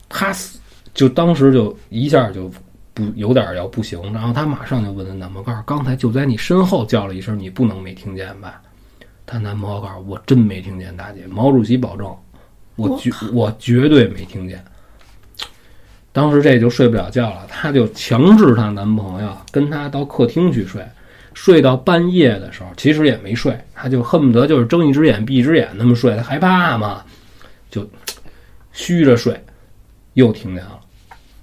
[0.08, 0.58] 他死
[0.94, 2.50] 就当时就一下就
[2.94, 8.60] 不有点要不行，然后他马上就问她男朋友，刚才就在你身后叫了一声，你不能没听见吧？
[9.26, 12.16] 她男朋友告诉我真没听见，大姐，毛主席保证，
[12.76, 14.64] 我绝我绝对没听见。
[16.10, 20.82] 当时这就睡不了觉了，她就强制她男朋友跟她到客厅去睡，
[21.40, 27.00] 睡到半夜的时候，其实也没睡，他就恨不得就是睁一只眼闭一只眼那么睡，他害怕嘛，
[27.70, 27.88] 就
[28.72, 29.40] 虚着睡，
[30.14, 30.80] 又听见了，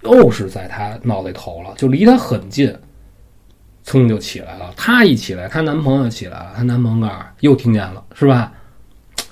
[0.02, 2.78] 又是在他脑袋头了，就离他很近，
[3.86, 4.74] 噌就起来了。
[4.76, 8.52] 她一起来，她男朋友起来了，她男朋友又听见了，是吧？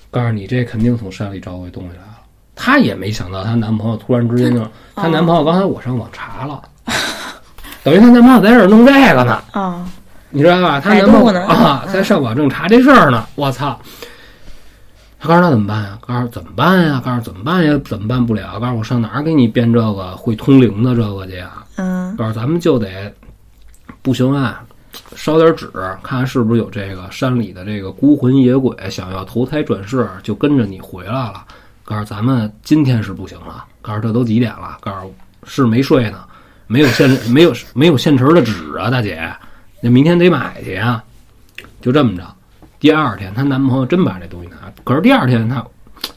[0.10, 2.20] 告诉你这肯定从山里找回东西来了。
[2.56, 6.62] 她也没想到，她男朋友突然之间就，她男朋友刚才我上网查了，
[7.84, 9.86] 等于她男朋友在这儿弄这个呢，哦
[10.34, 10.82] 你知道吧？
[10.82, 13.80] 她百男朋友啊，在上网正查这事儿呢，我操！
[15.20, 15.98] 他告诉他怎么办呀？
[16.02, 17.02] 告诉怎么办呀？
[17.06, 17.80] 告诉怎么办呀？
[17.86, 18.60] 怎么办不了？
[18.60, 21.64] 告诉我上哪儿给你编这个会通灵的这个去呀？
[21.76, 23.14] 嗯告诉咱们就得
[24.02, 24.64] 不行啊，
[25.16, 25.70] 烧点纸，
[26.02, 31.46] 看看是不是有这个山里的这个孤魂野鬼想要投胎转世，就跟着你回来了。
[31.86, 34.78] 告诉咱们今天是不行了，告诉这都几点了？
[34.82, 35.14] 告诉
[35.46, 36.24] 是没睡呢，
[36.68, 39.32] 没有现没有没有现成的纸啊，大姐，
[39.84, 41.04] 那明天得买去呀。
[41.82, 42.24] 就这么着，
[42.80, 45.62] 第二天她男朋友真把这东西拿，可是第二天她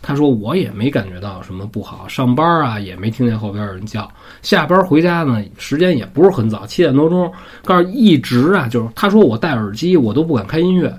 [0.01, 4.09] 她说我也没感觉到什么不好，上班啊也没听见后边有人叫，
[4.43, 7.33] 下班回家呢时间也不是很早，七点多钟，
[7.65, 10.97] 告诉一直啊就是她说我戴耳机我都不敢开音乐，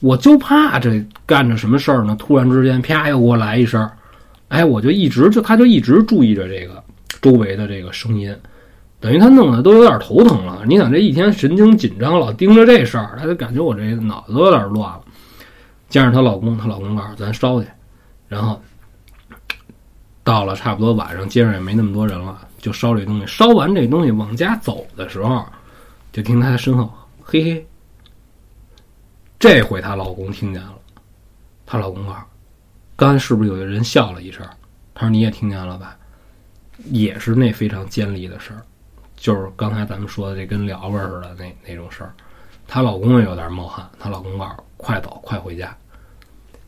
[0.00, 3.88] 我就怕这干着什么事儿呢，突然之间啪又给我来一声，
[4.48, 6.82] 哎，我就一直就她就一直注意着这个
[7.22, 8.36] 周围的这个声音。
[9.00, 10.64] 等于她弄得都有点头疼了。
[10.66, 15.00] 你想这一天神经紧张，老盯着这事儿，她就感觉我这脑子都有点乱了。
[15.88, 17.68] 加上她老公，她老公告诉咱烧去，
[18.26, 18.60] 然后
[20.24, 23.26] 到了差不多晚上，街上也没那么多人了，就烧这东西。
[23.26, 25.46] 烧完这东西往家走的时候，
[26.12, 27.66] 就听她身后嘿嘿。
[29.38, 30.74] 这回她老公听见了，
[31.64, 32.16] 她老公告
[32.96, 34.44] 刚才是不是有个人笑了一声？
[34.92, 35.96] 他说你也听见了吧？
[36.86, 38.62] 也是那非常尖利的事儿。
[39.18, 42.12] 就是刚才咱们说的这跟聊味似的那那种事儿，
[42.66, 45.76] 她老公也有点冒汗，她老公告诉快走快回家，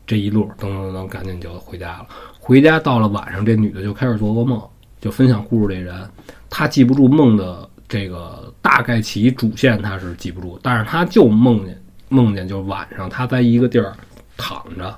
[0.05, 2.07] 这一路噔噔噔赶紧就回家了。
[2.39, 4.61] 回家到了晚上，这女的就开始做噩梦，
[4.99, 6.09] 就分享故事这人，
[6.49, 13.95] 她记不住梦的这个大概其主线，她是记不住，但是她就梦见梦见就是晚上她在一个地儿
[14.35, 14.93] 躺着。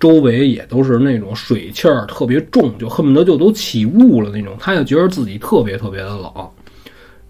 [0.00, 4.56] 周围也都是那种水气儿特别重，就恨不得就都起雾了那种。
[4.58, 6.50] 她就觉得自己特别特别的冷，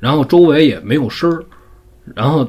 [0.03, 1.45] 然后周围也没有声儿，
[2.13, 2.45] 然后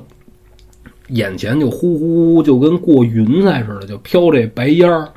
[1.09, 5.07] 眼前就呼呼呼就跟过云彩似的，就飘这白烟儿。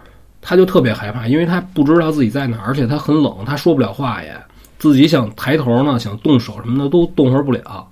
[0.43, 4.37] 他就特别害怕，因为他不知道自己在哪儿，而且他很冷，他说不了话也，
[4.79, 7.89] 自己想抬头呢，想动手什么的都动活不了。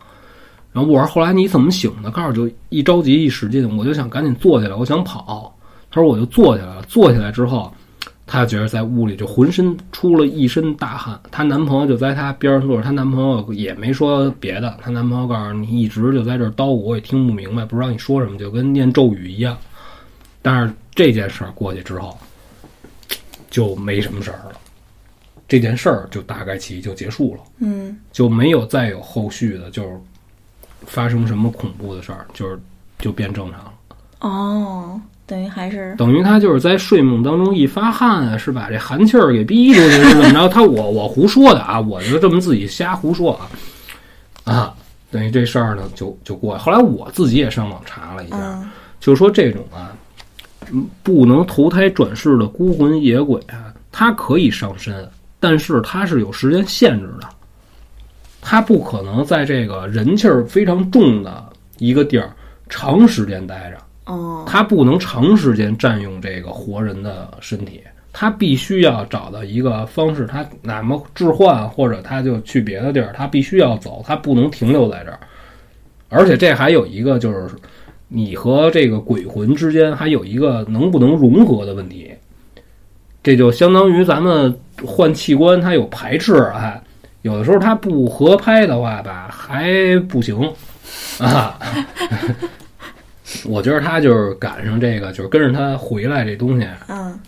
[0.74, 2.10] 然后我说后来你怎么醒的？
[2.10, 5.56] 告诉就一着急一使劲，我就想赶紧坐起来，我想跑。
[5.90, 7.72] 他说我就坐起来了，坐起来之后，
[8.34, 11.18] 她觉得在屋里就浑身出了一身大汗。
[11.30, 19.56] 她男朋友就在她边上坐着，她男朋友也没说别的，她男朋友告诉你一直就在这儿叨咕，我也听不明白，不知道你说什么，就跟念咒语一样。
[20.42, 22.18] 但是这件事儿过去之后，
[23.50, 24.58] 就没什么事儿了，
[25.46, 29.96] 这件事儿就大概其就结束了，嗯就没有再有后续的，就是
[30.86, 32.60] 发生什么恐怖的事儿，就是
[32.98, 33.72] 就变正常了。
[34.20, 40.48] 哦，等于还是等于他就是在睡梦当中一发汗啊，是把这寒气儿给逼出去，是怎么着？
[40.52, 43.48] 他我我胡说的啊，我就这么自己瞎胡说啊
[44.44, 44.74] 啊！
[45.10, 46.62] 等于这事儿呢就就过去。
[46.62, 49.96] 后来我自己也上网查了一下，嗯就说这种啊，
[50.70, 55.08] 嗯不能投胎转世的孤魂野鬼啊，他可以上身，
[55.40, 57.28] 但是他是有时间限制的，
[58.42, 61.44] 他不可能在这个人气儿非常重的
[61.78, 62.30] 一个地儿
[62.68, 63.78] 长时间待着。
[64.04, 75.18] 哦他不能长时间占用这个活人的身体，他必须要找到一个方式，他哪么置换，或者他就去别的地儿，他必须要走，他不能停留在这儿。
[76.10, 77.48] 而且这还有一个就是，
[78.06, 82.12] 你和这个鬼魂之间还有一个能不能融合的问题，
[83.22, 84.54] 这就相当于咱们
[84.86, 86.80] 换器官，它有排斥，哎，
[87.22, 90.38] 有的时候它不合拍的话吧，还不行
[91.18, 91.58] 啊。
[93.46, 97.18] 我觉得他就是赶上这个，就是跟着他回来这东西，嗯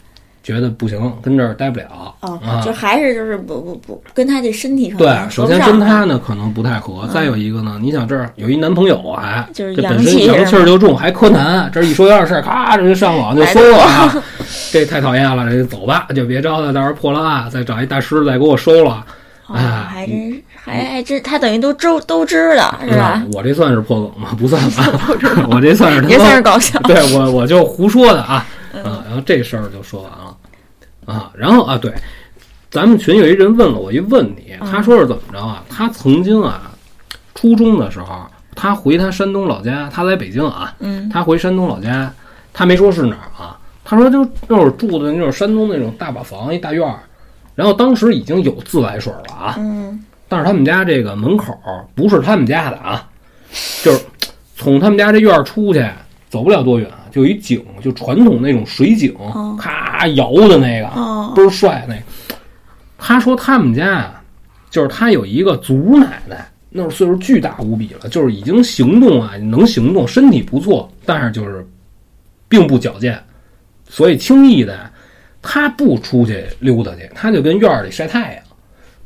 [0.42, 2.62] 觉得不行，跟这儿待不了哦啊，。
[2.64, 14.22] 就还是就是不不不跟他这身体上对，首先跟他呢可能不太合，再有一个呢，你想这儿有一男朋友还就是这本身阳气儿就重，还柯南，这一说有点事儿，咔这就上网就搜了啊，
[14.70, 19.04] 这太讨厌了，这就走吧，就别招他，到时候破了案，再找一大师再给我收了，
[19.48, 23.26] 哦，哎还真是还还真他等于都知都知道是吧啊？
[23.32, 24.30] 我这算是破梗吗？
[24.38, 24.84] 不算吧
[25.50, 26.78] 我这算是他也算是搞笑。
[26.80, 28.44] 对我 我就胡说的啊
[28.84, 30.36] 啊，然后这事儿就说完了
[31.06, 31.92] 啊，然后啊对，
[32.70, 35.62] 咱们群有一人问了我一问题，他说是怎么着啊？
[35.70, 36.70] 他曾经啊，
[37.34, 38.26] 初中的时候，
[38.56, 42.12] 他回他山东老家，他在北京啊，嗯他回山东老家，
[42.52, 46.98] 他没说是哪儿啊，他说就那会儿住的那种山东那种大瓦房一大院儿，
[47.54, 50.04] 然后当时已经有自来水了啊，嗯
[50.36, 51.58] 但是他们家这个门口
[51.94, 53.08] 不是他们家的啊，
[53.82, 54.04] 就是
[54.54, 55.82] 从他们家这院儿出去
[56.28, 62.02] 走不了多远，就一井，就传统那种水井，哦咔摇的那个，哦倍儿帅那个。
[62.98, 64.22] 他说他们家啊，
[64.68, 71.66] 就是他有一个祖奶奶，那会儿岁数巨大无比了，就是已经行动啊，能行动，身体不错，但是就是
[72.46, 73.18] 并不矫健，
[73.88, 74.78] 所以轻易的
[75.40, 78.42] 他不出去溜达去，他就跟院儿里晒太阳。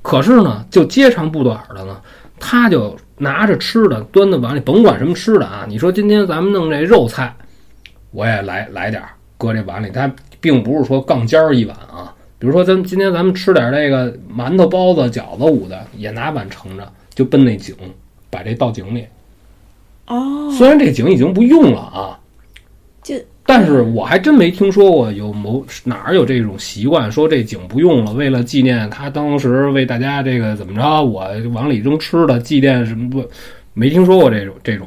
[0.03, 2.01] 可是呢，就接长不短的呢，
[2.39, 5.67] 他就拿着吃的端到碗里，甭管什么吃的啊。
[5.69, 7.35] 你说今天咱们弄这肉菜，
[8.11, 9.91] 我也来来点儿，搁这碗里。
[9.91, 10.11] 他
[10.41, 12.15] 并不是说杠尖儿一碗啊。
[12.39, 17.77] 比如说咱今天咱们吃点这个馒头、包子、饺子捂的，也拿碗盛着，就奔那井，
[18.31, 19.07] 把这倒井里。
[20.07, 22.20] 哦，虽然这井已经不用了啊，就
[23.51, 33.29] 但是我还真没听说过有某哪儿有这种习惯，说这井不用了，为了纪念他当时为大家这个怎么着，我往里扔吃的，祭奠什么不，
[33.75, 34.87] 没听说过这种这种。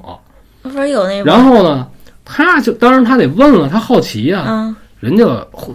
[0.61, 1.85] 不是有那然后呢，
[2.23, 4.73] 他就当然他得问了，他好奇呀、嗯
[5.03, 5.25] 人家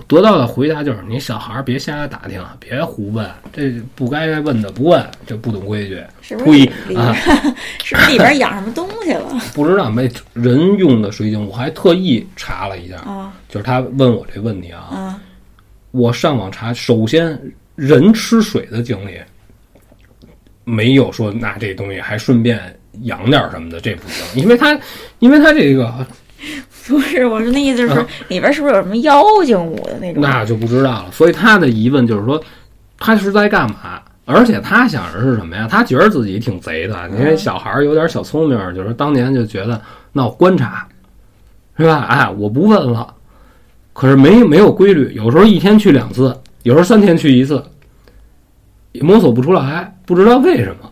[0.07, 6.03] 得到的回答就是：你小孩儿别瞎打听，别胡问，这不该问的不问，这不懂规矩。
[6.23, 6.67] 是不是？
[6.97, 7.15] 啊。
[7.85, 9.29] 是不是里边养什么东西了？
[9.53, 13.35] 不知道没人用的水井，我还特意查了一下，啊。
[13.51, 15.21] 就是他问我这问题啊，啊。
[15.91, 17.39] 我上网查，首先
[17.77, 19.21] 人吃水的井里
[20.65, 22.59] 没有说拿这东西还顺便
[23.03, 24.81] 养点什么的，这不行，因为他
[25.19, 26.07] 因为他这个
[26.87, 30.23] 不是，我说那意思就是啊里边是不是有什么妖精舞的那种？
[30.23, 31.07] 那就不知道了。
[31.11, 32.41] 所以他的疑问就是说，
[32.99, 34.01] 他是在干嘛？
[34.25, 35.67] 而且他想的是什么呀？
[35.71, 39.81] 他觉得自己挺贼的，因为小孩儿有点小聪明，就是当年就觉得
[40.13, 40.87] 那我观察，
[41.79, 42.07] 是吧？
[42.09, 43.15] 哎，我不问了。
[43.93, 47.61] 可是没没有规律，有时候一天去两次，有时候三天去一次，
[48.93, 50.88] 也摸索不出来，不知道为什么。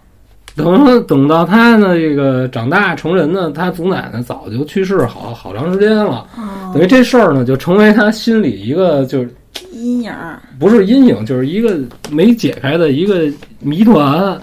[0.64, 9.30] 等等到他呢，这个长大成人呢，他祖奶奶早就去世好好长时间了，哦等于这事儿呢，就成为他心里一个就是
[9.70, 10.40] 阴影儿。
[10.58, 11.78] 不是阴影，就是一个
[12.10, 14.38] 没解开的一个谜团。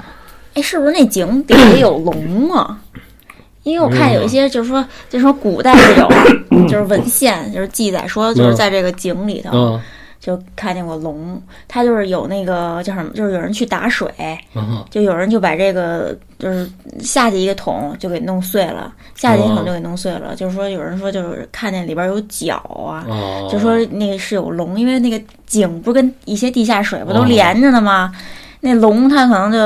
[0.53, 2.79] 哎，是不是那井底下有龙啊？
[3.63, 6.07] 因为我看有一些就是说，就说古代是有，
[6.67, 9.79] 就是文献就是记载说，就是在这个井里头嗯
[10.23, 14.09] 就看见过龙，它就是有那个叫什么，就是有人去打水，
[14.55, 16.65] 嗯就有人就把这个就是
[16.99, 22.55] 下去一个桶就给弄碎了，下去一个桶就给弄碎了，就是说有人说就是看见里边有脚
[22.87, 28.15] 啊，哦，就说那个是有龙，因为那个井不是跟一些地下水不都哦连着呢吗？
[28.61, 29.57] 那龙它可能就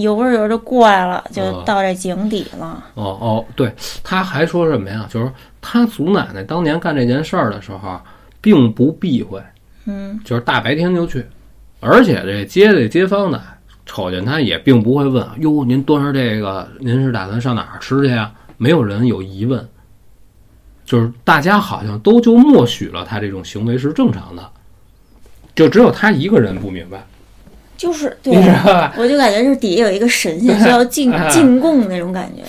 [0.00, 2.84] 游着游着过来了，就哦到这井底了。
[2.94, 5.08] 哦哦，对，他还说什么呀？
[5.10, 5.28] 就是
[5.60, 8.00] 他祖奶奶当年干这件事儿的时候，
[8.40, 9.42] 并不避讳，
[9.86, 11.24] 嗯就是大白天就去，
[11.80, 13.40] 而且这街里街坊呢，
[13.84, 18.32] 瞅见他也并不会问哟，您端着这个，您是打算上哪儿吃去呀？
[18.56, 19.66] 没有人有疑问，
[20.84, 24.50] 就是大家好像都就默许了他这种行为是正常的，
[25.54, 27.04] 就只有他一个人不明白，
[27.76, 28.32] 就是对？
[28.96, 32.42] 我就感觉是底下有一个神仙需要 进哎进贡那种感觉。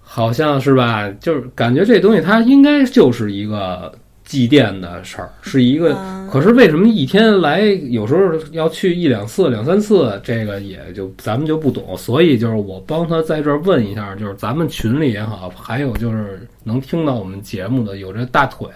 [0.00, 1.10] 好像是吧？
[1.20, 3.92] 就是感觉这东西它应该就是一个
[4.26, 5.94] 祭奠的事儿，是一个。
[5.94, 11.96] 嗯可是为什么一天来有时候要去一两次、两三次，这个也就咱们就不懂。
[11.96, 18.68] 所以就是我帮他在这儿问一下，就是咱们群里也好，还有就是能听到我们节目的有这大腿，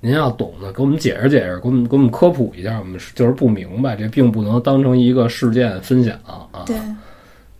[0.00, 2.78] 您要懂的，给我们解释解释，给我们给我们科普一下。
[2.78, 6.64] 我们就是不明白，这并不能当成一个事件分享啊。
[6.64, 6.74] 对，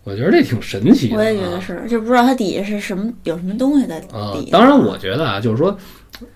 [0.03, 1.17] 我觉得这挺神奇的、啊。
[1.19, 4.57] 我也觉得是，就不知道它底下是什么，有什么东西在啊底，下。
[4.57, 5.77] 当然，我觉得啊，就是说，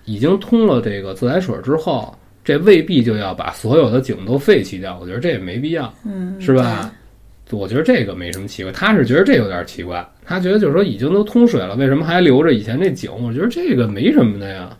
[0.04, 4.98] 已经通了这个自来水之后，这未必就要把所有的井都废弃掉。
[5.00, 6.92] 我觉得这也没必要，嗯，是吧？
[7.50, 8.72] 我觉得这个没什么奇怪。
[8.72, 13.10] 他是觉得这有点奇怪，他觉得就是说已经都通水了，为什么还留着以前这井？
[13.24, 14.76] 我觉得这个没什么的呀。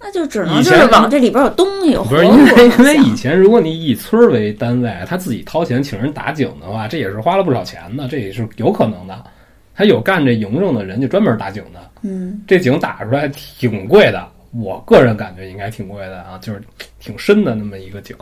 [0.00, 9.24] 那就只能就是往这里边有东西，有不是因为因为以前如果你以村为单位，他自己掏钱请人打井的话，这也是花了不少钱的，这也是有可能的。
[9.74, 11.87] 他有干这营生的人，就专门打井的。
[12.02, 16.62] 嗯，这井打出来挺贵的，我个人感觉应该挺贵的啊，就是
[16.98, 18.16] 挺深的那么一个井，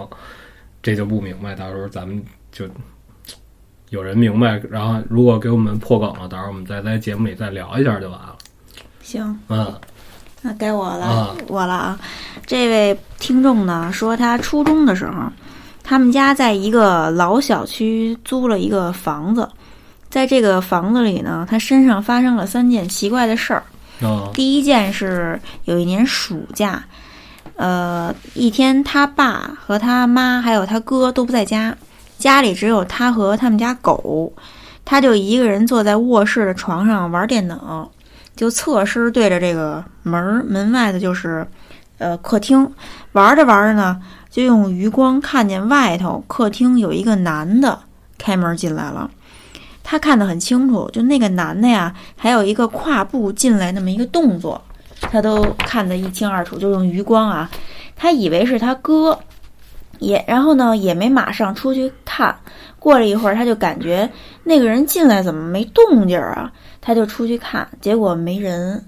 [0.82, 2.66] 这就不明白，到时候咱们就
[3.90, 8.36] 有人明白，然后如果给我们破梗了，到时候我们再在节目里再聊一下就完了。
[9.02, 9.74] 行，嗯
[10.42, 12.00] 那该我了，啊我了啊！
[12.46, 15.12] 这位听众呢说，他初中的时候，
[15.82, 19.48] 他们家在一个老小区租了一个房子，
[20.16, 23.62] 在这个房子里呢，他身上发生了三件奇怪的事儿。
[24.00, 26.83] 啊第一件是有一年暑假，
[27.57, 31.76] 呃，一天他爸和他妈还有他哥都不在家，
[32.16, 34.33] 家里只有他和他们家狗，
[34.87, 37.87] 他就一个人坐在卧室的床上玩电脑，
[38.35, 41.46] 就侧身对着这个门儿，门外的就是
[41.98, 42.66] 呃客厅，
[43.12, 44.00] 玩着玩着呢，
[44.31, 47.79] 就用余光看见外头客厅有一个男的
[48.16, 49.11] 开门进来了。
[49.88, 54.61] 他看得很清楚，就那个男的呀，还有一个跨步进来那么一个动作，
[55.01, 57.49] 他都看得一清二楚，就用余光啊，
[57.94, 59.16] 他以为是他哥，
[60.01, 62.37] 也然后呢也没马上出去看，
[62.81, 64.11] 过了一会儿他就感觉
[64.42, 68.85] 那个人进来怎么没动静儿啊，他就出去看，结果没人。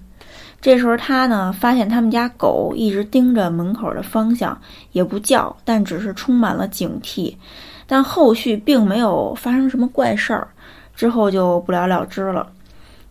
[0.60, 7.32] 这时候他呢发现他们家狗一直盯着门口的方向，也不叫，但只是充满了警惕，
[7.86, 10.48] 但后续并没有发生什么怪事儿。
[10.98, 12.44] 之后就不了了之了。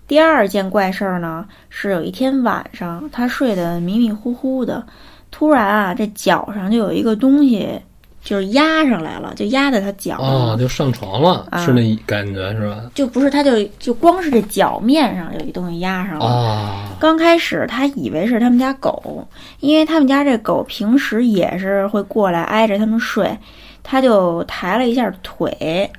[0.10, 4.86] 第二件怪事儿呢，是有一天晚上，他睡得迷迷糊糊的，
[5.32, 7.82] 突然啊，这脚上就有一个东西，
[8.22, 12.82] 就是压上来了，就压在他脚上哦，就上床了，啊是那感觉是吧？
[12.94, 16.26] 就不是，他就就光是这脚面上有一东西压上了。
[16.26, 19.26] 啊刚开始他以为是他们家狗，
[19.60, 23.38] 因为他们家这狗平时也是会过来挨着他们睡，
[23.84, 25.90] 他就抬了一下腿，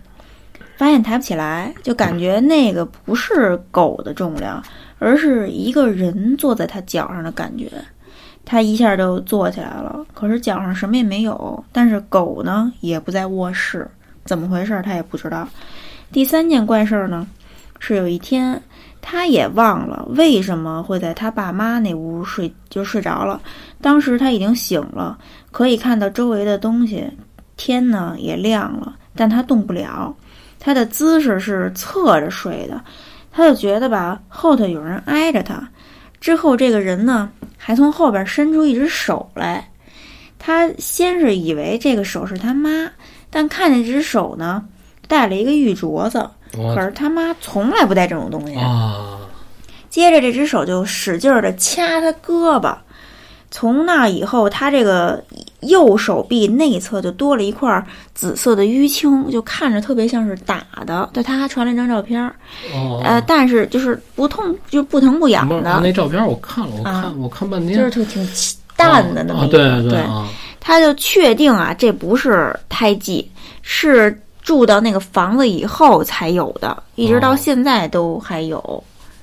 [0.79, 4.63] 发现抬不起来，就感觉那个不是狗的重量，
[5.01, 7.69] 而是一个人坐在他脚上的感觉。
[8.45, 13.91] 他一下就坐起来了，可是脚上什么也没有，但是狗呢也不在卧室，
[14.25, 15.47] 怎么回事他也不知道。
[16.13, 17.27] 第三件怪事儿呢，
[17.81, 18.63] 是有一天
[19.03, 23.41] 他也忘了为什么会在他爸妈那屋睡，就睡着了。
[23.83, 25.19] 当时他已经醒了，
[25.51, 27.05] 可以看到周围的东西，
[27.57, 30.15] 天呢也亮了，但他动不了。
[30.59, 32.81] 他的姿势是侧着睡的，
[33.33, 35.69] 他就觉得吧后头有人挨着他。
[36.21, 39.71] 之后这个人呢还从后边伸出一只手来，
[40.39, 42.91] 他先是以为这个手是他妈，
[43.31, 44.65] 但看见这只手呢
[45.07, 48.57] 戴了一个玉镯子，可是他妈从来不戴这种东西。
[48.57, 49.15] 啊
[49.89, 52.77] 接着这只手就使劲儿的掐他胳膊，
[53.51, 55.25] 从那以后，他这个
[55.61, 61.11] 右手臂内侧就多了一块紫色的淤青，就看着特别像是打的。
[61.13, 62.35] 对，他还传了一张照片儿，
[62.73, 69.59] 哦，呃，但是就是不痛，就不疼不痒的，那照片我看了，我看啊我看半天，就是挺挺淡的那么啊，一个。
[69.83, 70.29] 对对啊，
[70.61, 73.29] 他就确定啊，这不是胎记，
[73.63, 78.59] 是住到那个房子以后才有的，一直到哦现在都还有。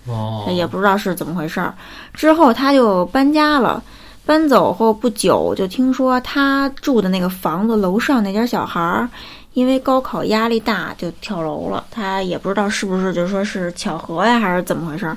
[0.07, 1.73] 哦，也不知道是怎么回事儿。
[2.13, 3.81] 之后他就搬家了，
[4.25, 9.07] 搬走后不久就听说他住的那个房子楼上那家小孩儿，
[9.53, 11.85] 因为高考压力大就跳楼了。
[11.91, 15.15] 他也不知道是不是就说是巧合呀，还是怎么回事儿。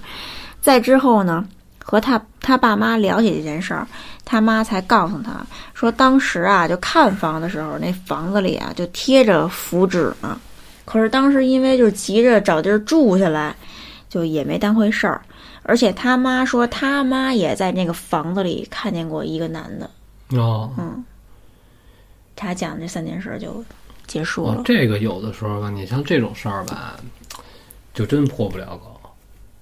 [0.61, 1.43] 再之后呢，
[1.83, 3.87] 和他他爸妈了解这件事儿，
[4.27, 5.33] 他妈才告诉他
[5.73, 10.39] 说，当时啊就看房的时候，那房子里啊就贴着符纸呢。
[10.85, 13.57] 可是当时因为就急着找地儿住下来，
[14.11, 15.21] 就也没当回事儿。
[15.69, 19.91] 而且他妈说，他妈也在那个房子里看见过一个男的。
[20.41, 21.05] 哦，嗯，
[22.35, 23.63] 他讲这三件事就
[24.07, 26.97] 结束了。，哦这个有的时候吧，你像这种事儿吧，
[27.93, 28.99] 就真破不了口。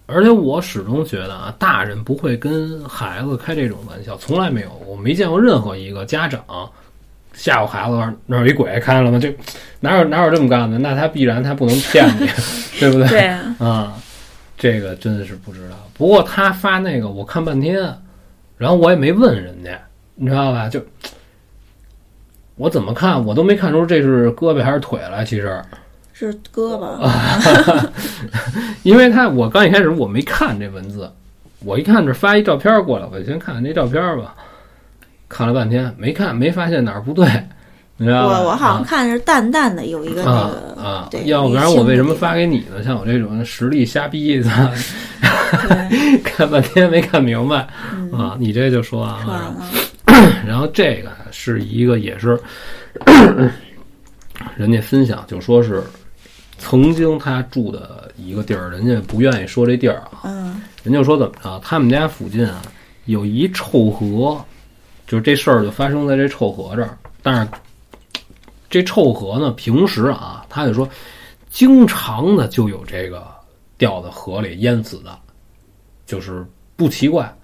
[0.06, 6.40] 而且我始终觉得啊，大人不会跟孩子开这种玩笑，从来没有，我没见过任何一个家长
[7.32, 9.18] 吓唬孩子说那儿有一鬼，看见了吗？
[9.20, 9.36] 这
[9.80, 10.78] 哪有哪有这么干的？
[10.78, 12.28] 那他必然他不能骗你，
[12.78, 13.08] 对不对？
[13.08, 13.94] 对啊，啊，
[14.56, 15.76] 这个真的是不知道。
[15.94, 17.76] 不过他发那个我看半天，
[18.56, 19.78] 然后我也没问人家，
[20.14, 20.68] 你知道吧？
[20.68, 20.80] 就
[22.56, 25.24] 我怎么看，我都没看出这是胳膊还是腿来。
[25.24, 25.62] 其实，
[26.12, 26.84] 是胳膊。
[26.84, 27.92] 啊
[28.82, 31.10] 因为他我刚一开始我没看这文字，
[31.60, 34.34] 我一看这发一照片过来，我就先看看这照片吧。
[35.28, 37.28] 看了半天没看，没发现哪儿不对，
[37.98, 38.40] 你知道吧？
[38.40, 42.46] 我我好像啊看是淡淡的有一个那啊个啊对，，要不然我为什么发给？
[42.46, 42.82] 你呢？
[42.84, 44.50] 像我这种实力瞎逼的，
[45.68, 48.36] 对 看半天没看明白嗯，啊！
[48.38, 49.54] 你这就说完了。
[49.54, 49.56] 了。
[50.46, 52.38] 然后这个是一个也是
[54.56, 55.82] 人家分享，就说是
[56.58, 62.62] 曾经他住的一个地儿，人家不愿意说这地儿啊，嗯人就说怎么着，他们家附近啊
[63.06, 64.42] 有一臭河，
[65.06, 66.96] 就是这事儿就发生在这臭河这儿。
[67.22, 67.48] 但是
[68.76, 70.86] 这臭河呢，平时啊，他就说
[71.48, 73.26] 经常的就有这个
[73.78, 75.18] 掉到河里淹死的，
[76.04, 76.44] 就是
[76.76, 77.34] 不奇怪。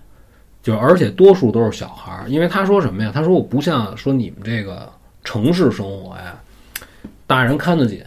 [0.63, 3.11] 就而且多数都是小孩儿，因为他说什么呀？
[3.15, 4.93] 他说我不像说你们这个
[5.25, 6.39] 城市生活呀，
[7.27, 8.05] 大人看得紧。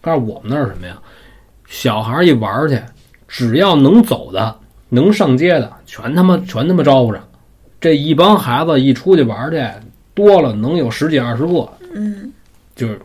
[0.00, 1.00] 但是我们那是什么呀？
[1.66, 2.78] 小孩一玩去，
[3.28, 4.58] 只要能走的、
[4.88, 7.22] 能上街的，全他妈全他妈招呼上。
[7.80, 9.64] 这一帮孩子一出去玩去，
[10.12, 12.32] 多了能有十几二十个，嗯
[12.74, 13.00] 就是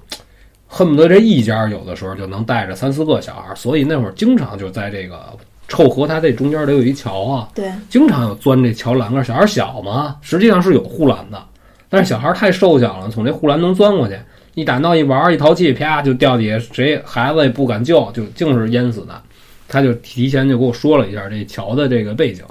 [0.67, 3.55] 恨不得这一家有的时候就能带着三四个小孩儿。
[3.55, 5.19] 所以那会儿经常就在这个
[5.67, 11.43] 臭河，它这中间得有一桥啊，对，经常有钻这桥栏杆，小孩小嘛，实际上是有护栏的，
[11.89, 14.17] 但是小孩太瘦小了，从这护栏能钻过去，
[14.55, 19.21] 一打闹一玩，一淘气，啪就掉底下，谁孩子也不敢救，就净是淹死的。
[19.67, 22.43] 他就提前就给我说了一下这桥的这个背景，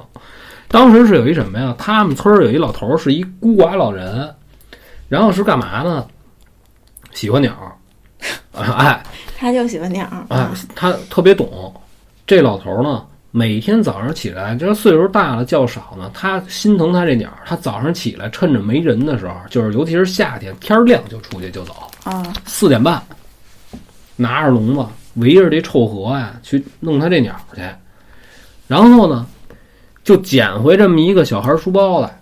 [0.68, 1.74] 当时是有一什么呀？
[1.76, 4.32] 他们村儿有一老头儿是一孤寡老人，
[5.08, 6.06] 然后是干嘛呢？
[7.18, 7.52] 喜欢鸟
[8.52, 9.02] 哎，
[9.36, 10.24] 他就喜欢鸟儿。
[10.28, 11.74] 哎，他特别懂。
[12.24, 17.38] 这老头儿呢，每天早上起来，这岁数大了觉少呢，他心疼他这鸟儿。
[17.44, 23.02] 他早上起来，趁着没人的时候，就是尤其是夏天，天儿亮就出去就走，啊，四点半，
[24.14, 27.62] 拿着笼子围着这臭河呀去弄他这鸟儿去，
[28.68, 29.26] 然后呢，
[30.04, 32.16] 就捡回这么一个小孩书包来。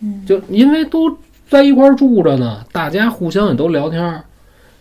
[0.00, 1.16] 嗯就因为都
[1.48, 4.24] 在一块儿住着呢，大家互相也都聊天儿，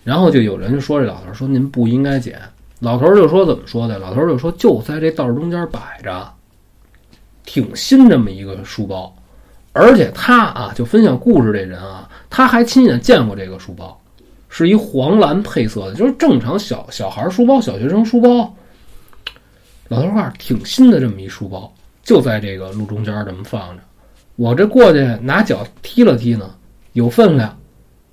[0.10, 2.41] 然后就有人就说这老头说您不应该捡，
[2.80, 3.99] 老头就说怎么说的？
[3.99, 6.28] 老头就说就在这道中间摆着，
[7.45, 9.16] 挺新这么一个书包，
[9.72, 14.01] 而且他啊就分享故事这人啊，他还亲眼见过这个书包，
[14.49, 18.51] 是一黄蓝配色的，就是正常小小孩书包、小学生书包。
[19.89, 23.84] 老头儿说挺新的这么一书包，就在这个路中间这么放着。
[24.38, 26.49] 我这过去拿脚踢了踢呢，
[26.93, 27.55] 有分量，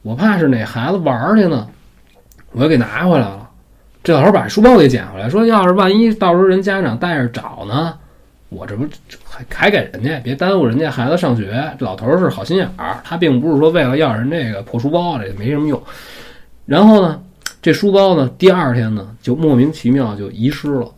[0.03, 1.67] 我怕是哪孩子玩去呢，
[2.57, 3.51] 我又给拿回来了。
[4.03, 7.93] 这老头把书包给捡回来，说要是万一到时候人家长带着找呢，
[8.49, 8.89] 我这不
[9.23, 11.63] 还还给人家，别耽误人家孩子上学。
[11.79, 15.79] 这老头是好心眼儿，他并不是说为了要人这个破书包，这没什么用。
[16.65, 17.21] 然后呢，
[17.61, 20.91] 这书包呢，第二天呢就莫名其妙就遗失了。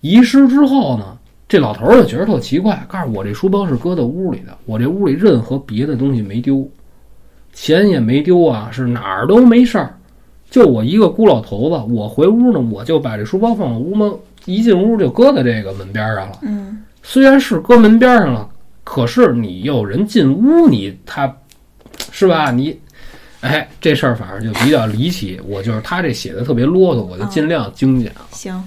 [0.00, 1.16] 遗失之后呢，
[1.46, 6.68] 这老头就觉得特奇怪，告诉我这书包是搁在屋里的，我这屋里任何别的东西没丢，
[7.52, 9.94] 钱也没丢啊，是哪儿都没事儿，
[10.52, 16.38] 就我一个孤老头子，我回屋呢，我就把这书包放我屋门，一进屋就搁在这个门边上了。
[16.42, 18.48] 嗯虽然是搁门边上了，
[18.84, 21.34] 可是你有人进屋，你他
[22.12, 22.50] 是吧？
[22.50, 22.78] 你
[23.40, 25.40] 哎，这事儿反正就比较离奇。
[25.48, 28.12] 我就是他这写的特别啰嗦，我就尽量精简。
[28.30, 28.62] 行，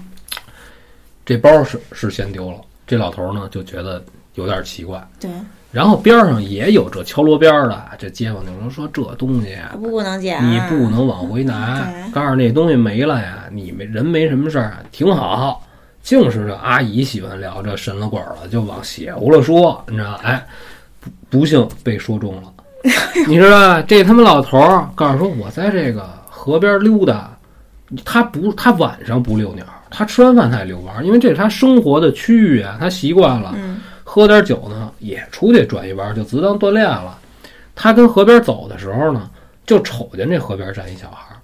[1.24, 5.02] 这包是是先丢了，这老头呢就觉得有点奇怪。
[5.20, 5.30] 对，
[5.76, 15.62] 然后边上也有这敲锣边儿的，这街坊就说说这东西啊，不能捡，你不能往回拿， 告诉那东西没了呀，你没人没什么事儿，挺好。
[16.02, 20.14] 净是这阿姨喜欢聊这神了鬼了，就往邪乎了说，你知道？
[20.22, 20.42] 哎，
[20.98, 21.10] 不
[21.40, 22.50] 不幸被说中了，
[23.28, 23.82] 你知道吧？
[23.86, 27.30] 这他妈老头儿告诉说，我在这个河边溜达，
[28.02, 33.52] 他不，他晚上不遛鸟，他吃完饭他也遛弯儿，因为这是他生活的区域啊，他习惯了。
[33.56, 33.78] 嗯
[34.16, 37.18] 喝点酒呢，也出去转一弯，就自当锻炼了。
[37.74, 39.28] 他跟河边走的时候呢，
[39.66, 41.36] 就瞅见这河边站一小孩。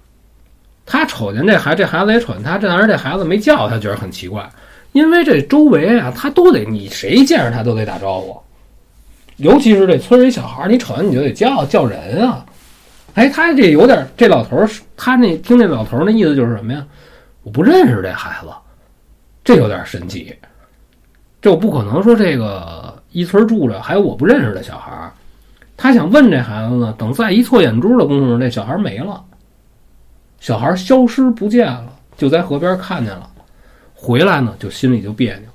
[0.83, 4.49] 他瞅见这孩这孩子也瞅见他，这但是这孩子没叫他，觉得很奇怪，
[4.91, 8.41] 因为这周围啊，他都得你谁见着他都得打招呼，
[9.37, 12.43] 尤其是这村里小孩，你瞅见你就得叫叫人啊。
[13.13, 14.65] 哎，他这有点，这老头，
[14.97, 16.83] 他那听这老头那意思就是什么呀？
[17.43, 18.47] 我不认识这孩子，
[19.43, 20.35] 这有点神奇。
[21.43, 25.11] 这不可能说这个一村住着还有我不认识的小孩。
[25.75, 29.21] 他想问这孩子呢，等再一错眼珠的功夫，这小孩没了，
[30.39, 33.29] 小孩消失不见了，就在河边看见了，
[33.93, 35.49] 回来呢就心里就别扭，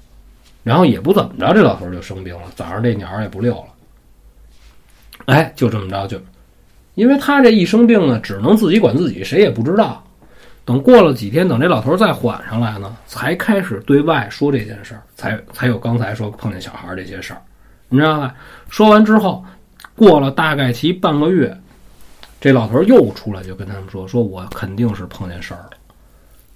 [0.63, 3.69] 然后也不怎么着，这老头就生病了，早上这鸟也不溜了，
[5.25, 6.21] 哎，就这么着就，
[6.97, 10.05] 因为他这一生病呢，只能自己管自己，谁也不知道。
[10.69, 17.41] 等过了几天，等这老头再缓上来呢，才开始对外说这件事儿，才才有刚才说碰见小孩这些事儿，
[17.89, 18.35] 你知道吧？
[18.69, 19.43] 说完之后。
[19.97, 21.57] 过了大概其半个月，
[22.41, 25.71] 这老头又出来就跟他们说：“说我肯定是碰见事儿了。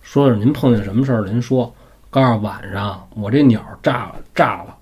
[0.00, 1.22] 说是您碰见什么事儿？
[1.22, 1.74] 您说，
[2.08, 4.76] 告诉晚上我这鸟炸了，炸了。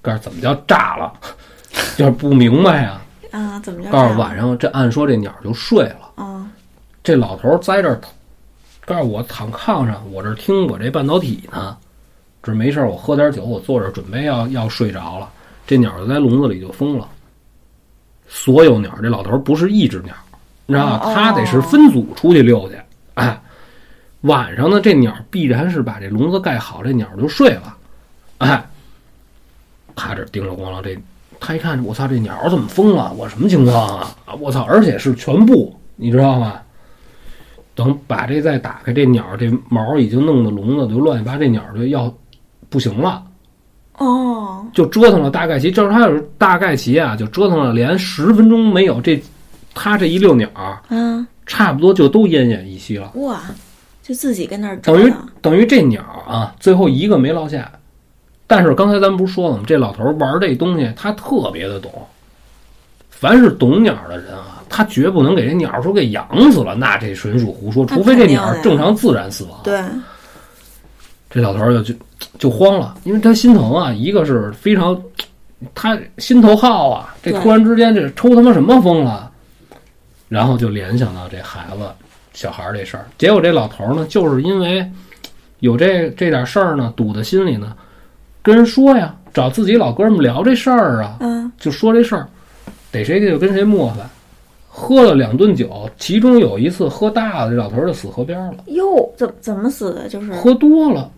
[0.00, 1.12] 告诉怎么叫炸了？
[1.98, 3.00] 就是不明白呀。
[3.32, 3.90] 啊，怎么叫？
[3.90, 6.12] 告诉晚上这按说这鸟就睡了。
[6.14, 6.48] 啊，
[7.04, 8.00] 这老头在这儿，
[8.86, 11.76] 告诉我躺炕上，我这听我这半导体呢。
[12.42, 15.28] 这没事儿，我喝点酒，我坐着准备要要睡着了。
[15.66, 17.08] 这鸟就在笼子里就疯了。”
[18.28, 20.14] 所有鸟，这老头不是一只鸟，
[20.66, 21.14] 你知道吗？
[21.14, 22.76] 他得是分组出去溜去。
[23.14, 23.40] 哎，
[24.20, 27.76] 晚上呢，这鸟必然是把这笼子盖好，这鸟就睡了。
[28.38, 28.64] 哎，
[29.96, 30.96] 他这叮了咣啷，这
[31.40, 33.12] 他一看，我操，这鸟怎么疯了？
[33.14, 34.14] 我什么情况啊？
[34.38, 34.62] 我操！
[34.62, 36.60] 而且是全部，你知道吗？
[37.76, 42.12] 等把这再打开，这鸟这毛已经弄得笼子就乱七八，这鸟就要
[42.68, 43.22] 不行了。
[43.98, 49.22] 哦，就折腾了大概其，就是他有大概其啊，就折腾了连十分钟没有，这
[49.74, 50.50] 他这一溜鸟，
[50.88, 53.12] 嗯，差不多就都奄奄一息了。
[53.14, 53.42] 哇，
[54.02, 57.70] 就自己跟那儿等于等于这鸟啊，最后一个没落下。
[58.46, 59.64] 但是刚才咱们不是说了吗？
[59.66, 61.90] 这老头玩这东西，他特别的懂。
[63.18, 67.84] 凡是懂鸟的人啊，他绝不能给这鸟说给养死了，那这纯属胡说。
[67.86, 69.58] 除非这鸟正常自然死亡。
[69.64, 69.80] 对。
[71.28, 71.94] 这老头儿就就
[72.38, 74.98] 就慌了，因为他心疼啊，一个是非常，
[75.74, 79.30] 他心头好啊，这突然之间这抽他妈什么风了，
[80.28, 81.84] 然后就联想到这孩子
[82.32, 84.88] 小孩儿这事儿，结果这老头儿呢，就是因为
[85.60, 87.74] 有这这点事儿呢，堵在心里呢，
[88.40, 92.26] 跟人说呀，找自己老哥们聊这事儿啊，嗯，就说这事儿，
[92.96, 94.08] 逮谁就跟谁磨翻，
[94.70, 98.56] 喝了两顿酒，其中有一次喝大了，这老头儿就死河边了。
[98.66, 100.08] 哟，怎怎么死的？
[100.08, 101.10] 就是喝多了。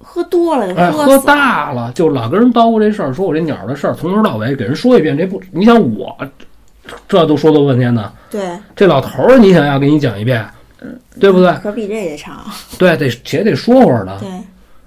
[0.00, 5.16] 喝多了，哎，喝大了，就老跟人叨咕这事儿，说我这鸟的事儿，从头到尾给人说一遍。
[5.16, 6.16] 这不，你想我
[7.08, 8.12] 这都说多半天呢。
[8.30, 10.46] 对，这老头儿，你想要给你讲一遍，
[10.80, 11.52] 嗯，对不对？
[11.62, 12.38] 可比这也长。
[12.78, 14.16] 对，得且得说会儿呢。
[14.20, 14.28] 对，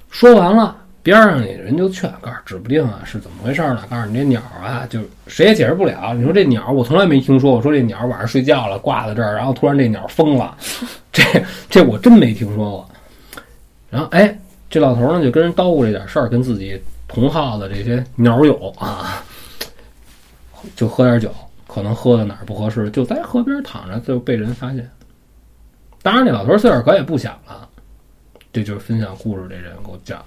[0.10, 3.84] 说完了，边上的人就劝，告诉指不定啊是怎么回事呢。
[3.90, 6.14] 告诉你这鸟啊，就谁也解释不了。
[6.14, 10.58] 你说这鸟，我从来没听说我，说这鸟晚上睡觉了挂在这儿，然后突然这鸟疯了，
[11.12, 11.24] 这
[11.70, 12.90] 这我真没听说过。
[13.90, 14.38] 然后哎。
[14.74, 19.22] 这老头呢，就跟人叨咕这点事儿，跟自己同号的这些鸟友啊，
[20.78, 21.30] 就喝点酒，
[21.68, 24.90] 可能喝的哪儿不合适，就在河边躺着，就被人发现。
[26.02, 27.68] 当然，那老头岁数可也不小了。
[28.54, 30.26] 这就是分享故事这人给我讲的，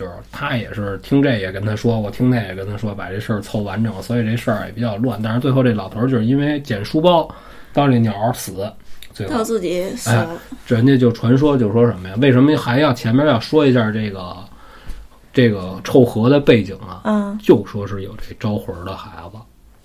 [0.00, 5.20] 就是他也是听这也跟他说，我听那也跟他说，把这事儿凑完整，所以这事儿也比较乱。
[5.22, 7.28] 但是最后这老头就是因为捡书包，
[7.74, 8.66] 当这鸟死。
[9.28, 10.30] 到自己死了，
[10.66, 12.14] 人家就传说就说什么呀？
[12.22, 14.34] 为什么还要前面要说一下这个
[15.30, 17.02] 这个臭河的背景啊？
[17.04, 19.36] 嗯，就说是有这招魂的孩子。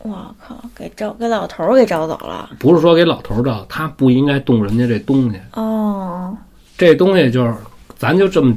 [0.03, 2.51] 我靠，给招给老头儿给招走了？
[2.59, 5.38] 不是说给老头儿招，他不应该动人家这东西。
[5.55, 6.34] 哦，
[6.78, 7.53] 这东西就是，
[7.97, 8.55] 咱就这么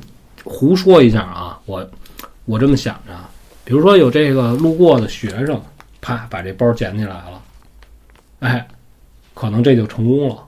[0.48, 1.60] 胡说一下啊！
[1.66, 1.86] 我
[2.46, 3.12] 我这么想着，
[3.64, 5.60] 比如说有这个路过的学生，
[6.00, 7.42] 啪把这包捡起来了，
[8.40, 8.66] 哎，
[9.34, 10.44] 可能这就成功了。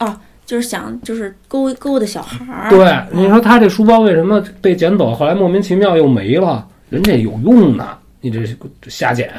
[0.00, 2.68] 哦，就是想就是勾勾搭小孩儿。
[2.70, 5.14] 对，你说他这书包为什么被捡走？
[5.14, 8.44] 后来莫名其妙又没了，人家有用呢，你这
[8.88, 9.32] 瞎捡，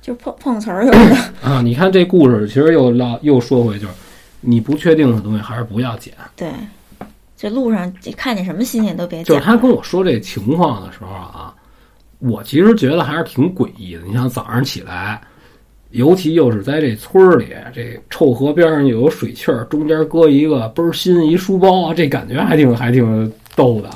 [0.00, 1.60] 就碰碰瓷儿有的 啊！
[1.62, 3.94] 你看这故事，其实又老又说回，就是
[4.40, 6.12] 你不确定的东西还是不要捡。
[6.36, 6.48] 对，
[7.42, 9.24] 这路上看见什么新鲜都别捡。
[9.24, 11.52] 就是他跟我说这情况的时候啊，
[12.20, 14.02] 我其实觉得还是挺诡异的。
[14.06, 15.20] 你像早上起来。
[15.90, 23.90] 尤其又是在这村儿里，这臭河边上又有水气儿，中间搁一个倍儿新一书包，这感觉还挺还挺逗的。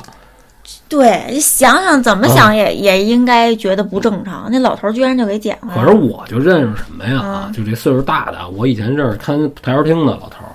[0.90, 4.46] 对，你想想怎么想也、也应该觉得不正常。
[4.52, 6.04] 那老头儿居然就给捡回来可是了。
[6.04, 7.20] 我就认识什么呀？
[7.20, 10.52] 啊，就这岁数大的，我以前认识看台球厅的老头儿，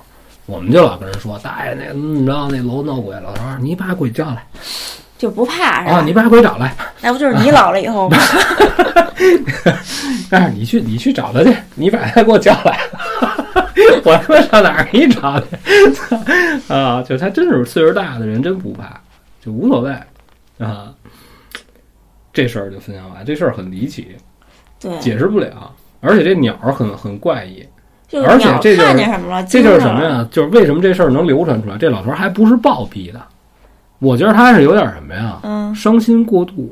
[0.52, 4.46] 我们就老跟人说，大爷那怎么着那楼闹鬼，老头儿你把鬼叫来
[5.16, 5.96] 就不怕是吧？
[5.96, 8.18] 啊，你把鬼找来，那不就是你老了以后吗？
[10.30, 12.78] 哎，你去你去找他去，你把他给我叫来，
[14.04, 15.46] 我他妈上哪儿给你找去
[16.68, 17.02] 啊？
[17.02, 19.00] 就他真是岁数大的人真不怕，
[19.40, 19.90] 就无所谓
[20.58, 20.92] 啊。
[22.30, 24.16] 这事儿就分享完，这事儿很离奇，
[24.78, 27.66] 对，解释不了，而且这鸟儿很很怪异。
[28.12, 29.94] 就是而且这就是什么了，这就是惊着了？
[29.94, 30.28] 什么呀？
[30.30, 31.78] 就是为什么这事儿能流传出来？
[31.78, 33.18] 这老头儿还不是暴毙的，
[34.00, 35.38] 我觉得他是有点什么呀？
[35.42, 36.70] 嗯，伤心过度，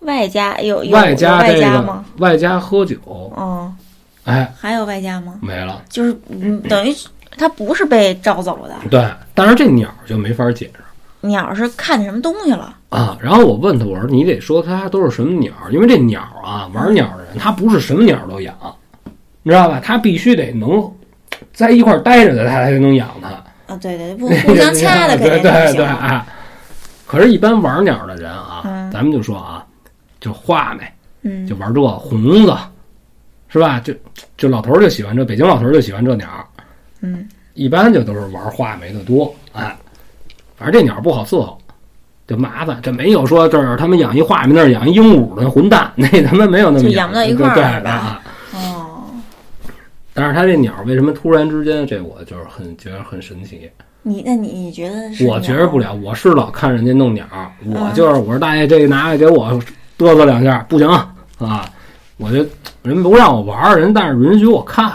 [0.00, 2.04] 外加有有外外加这个加吗？
[2.16, 2.96] 外加喝酒，
[3.36, 3.76] 嗯，
[4.24, 5.34] 哎，还有外加吗？
[5.42, 5.82] 没了。
[5.90, 6.94] 就是嗯，等于
[7.36, 10.80] 他不是被招走的，对，但是这鸟儿就没法解释
[11.20, 12.74] 鸟是看见什么东西了？
[12.88, 13.18] 啊。
[13.20, 18.54] 然后我问他，我说你得说它都是什么鸟儿，因为这鸟儿啊，玩鸟的人他不是什么鸟儿都养，
[19.48, 19.80] 你知道吧？
[19.82, 20.92] 他必须得能
[21.54, 23.28] 在一块儿待着的，他才能养它。
[23.72, 25.74] 啊，对对， 不互相掐的肯定对对。
[25.76, 26.26] 对啊。
[27.06, 29.64] 可是，一般玩鸟的人啊，嗯咱们就说啊，
[30.20, 30.84] 就画眉，
[31.22, 32.54] 嗯就玩这红子，
[33.48, 33.80] 是吧？
[33.80, 33.94] 就
[34.36, 36.26] 就老头儿就喜欢这，北京老头儿就喜欢这鸟，
[37.00, 39.74] 嗯，一般就都是玩画眉的多，哎，
[40.58, 41.56] 反正这鸟不好伺候，
[42.26, 42.78] 就麻烦。
[42.82, 48.22] 这没有说这儿他们养一画眉，那儿养一鹦鹉的混蛋，那他妈没有那么就养不到一块儿对是吧啊。
[48.22, 48.27] 哦，
[50.18, 53.70] 但是他这鸟儿为什么突然之间，这我就是很觉得很神奇。
[54.02, 55.26] 你那你你觉得是？
[55.26, 55.78] 我觉着不。
[55.78, 59.48] 了，我是老看人家弄鸟儿，我嗯就是我说大爷这个拿来给我
[59.96, 60.88] 嘚瑟两下，不行
[61.38, 61.64] 啊，
[62.16, 62.44] 我就
[62.82, 64.90] 人不让我玩儿，人但是允许我看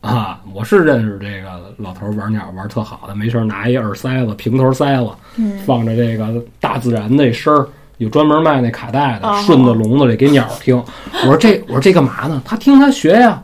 [0.00, 7.68] 啊，我是认识这个老头儿玩鸟玩特好的，没事儿拿一耳塞子、平头塞子，嗯，放着这个大自然那声儿，
[7.98, 10.76] 有专门卖那卡带的，哦顺着笼子里给鸟儿听。
[11.22, 12.40] 我说这我说这干嘛呢？
[12.44, 13.42] 他听他学呀。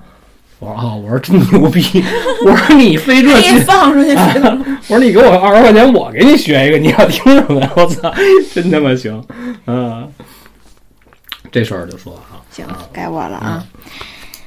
[0.60, 2.02] 我说啊，我说真牛逼！
[2.46, 4.10] 我说你非这劲，放出去。
[4.12, 7.70] 我说你给我二十块钱，我给你学一个，你要听什么呀？
[7.76, 8.12] 我操，
[8.54, 9.22] 真他妈行！
[9.66, 10.06] 啊，
[11.50, 13.64] 这事儿就说啊，行，该我了啊。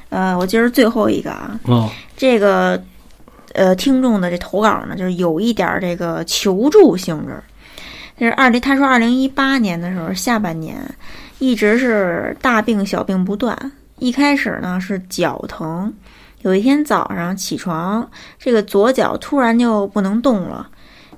[0.08, 2.82] 呃，我今儿最后一个啊，哦，这个
[3.52, 7.40] 呃，听众的这投稿呢，就是有一点儿这个求助性质。
[8.18, 10.76] 就是二零，他说二零一八年的时候，下半年
[11.38, 13.56] 一直是大病小病不断。
[13.98, 15.92] 一开始呢是脚疼，
[16.42, 20.68] 有一天早上起床，这个左脚突然就不能动了。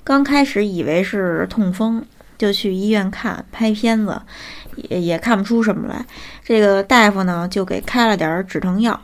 [0.03, 2.03] 刚开始以为是痛风，
[2.39, 4.21] 就去医院看，拍片子，
[4.77, 6.05] 也也看不出什么来。
[6.43, 8.99] 这个大夫呢就给开了点止疼药。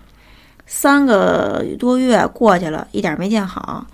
[0.64, 3.86] 三个多月过去了，一点没见好，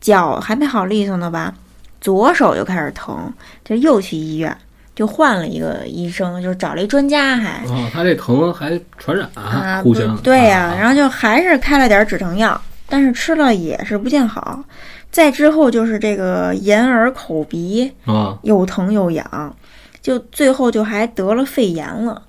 [0.00, 1.54] 脚还没好利索呢吧，
[2.00, 3.32] 左手就开始疼，
[3.62, 4.56] 就又去医院，
[4.96, 7.62] 就换了一个医生，就是找了一专家还。
[7.66, 14.64] 哦，他这疼还传染啊，不互相对呀、啊然后就还是开了点止疼药，但是吃了也是不见好。
[15.10, 19.54] 再之后就是这个眼耳口鼻啊又疼又痒，
[20.00, 22.22] 就最后就还得了肺炎了，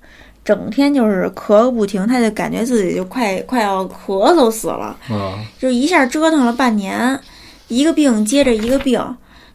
[0.44, 7.18] 整天就是咳个不停，他就感觉自己就快快要咳嗽死了，啊就一下折腾了半年，
[7.68, 9.02] 一个病接着一个病。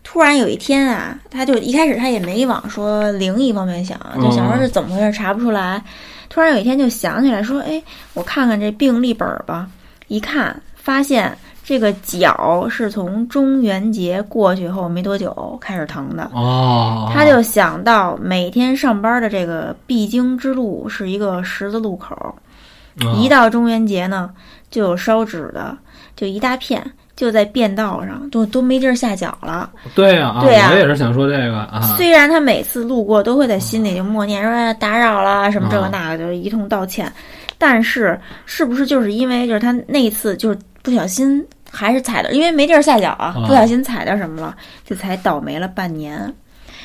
[0.04, 5.82] 突然有一天啊，他就一开始他也没往说灵异方面想，就想说是怎么回事，查不出来。
[6.30, 7.82] 突然有一天就想起来说，哎，
[8.14, 9.68] 我看看这病历本儿吧。
[10.08, 16.30] 一看发现这个脚是从中元节过去后没多久开始疼的。
[16.34, 24.30] 哦，他就想到每天上班的这个必经之路是一个十字路口，啊一到中元节呢，
[24.70, 25.76] 就有烧纸的，
[26.16, 26.84] 就一大片，
[27.16, 29.70] 就在便道上，都都没地儿下脚了。
[29.94, 37.12] 对呀啊，对呀我也是想说这个啊，虽然他每次路过都会在心里就默念说哎打扰了什么这个啊那个，就是一通道歉，
[37.58, 43.46] 但是是不是就是因为就是他那次就是不小心还是踩到，因为没地儿下脚啊，啊。
[43.48, 46.34] 不小心踩到什么了，就才倒霉了半年。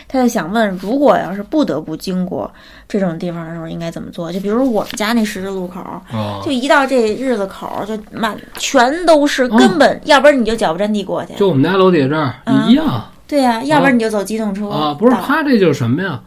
[0.08, 2.50] 他就想问，如果要是不得不经过
[2.88, 4.32] 这种地方的时候，应该怎么做？
[4.32, 5.80] 就比如我们家那十字路口，
[6.12, 16.18] 哦就一到这日子口儿，就满全都是，哦根本、要不然你就脚不沾地过去，就我们家楼底这儿嗯一样对呀、要不然你就走机动车啊，不是他这就是什么呀？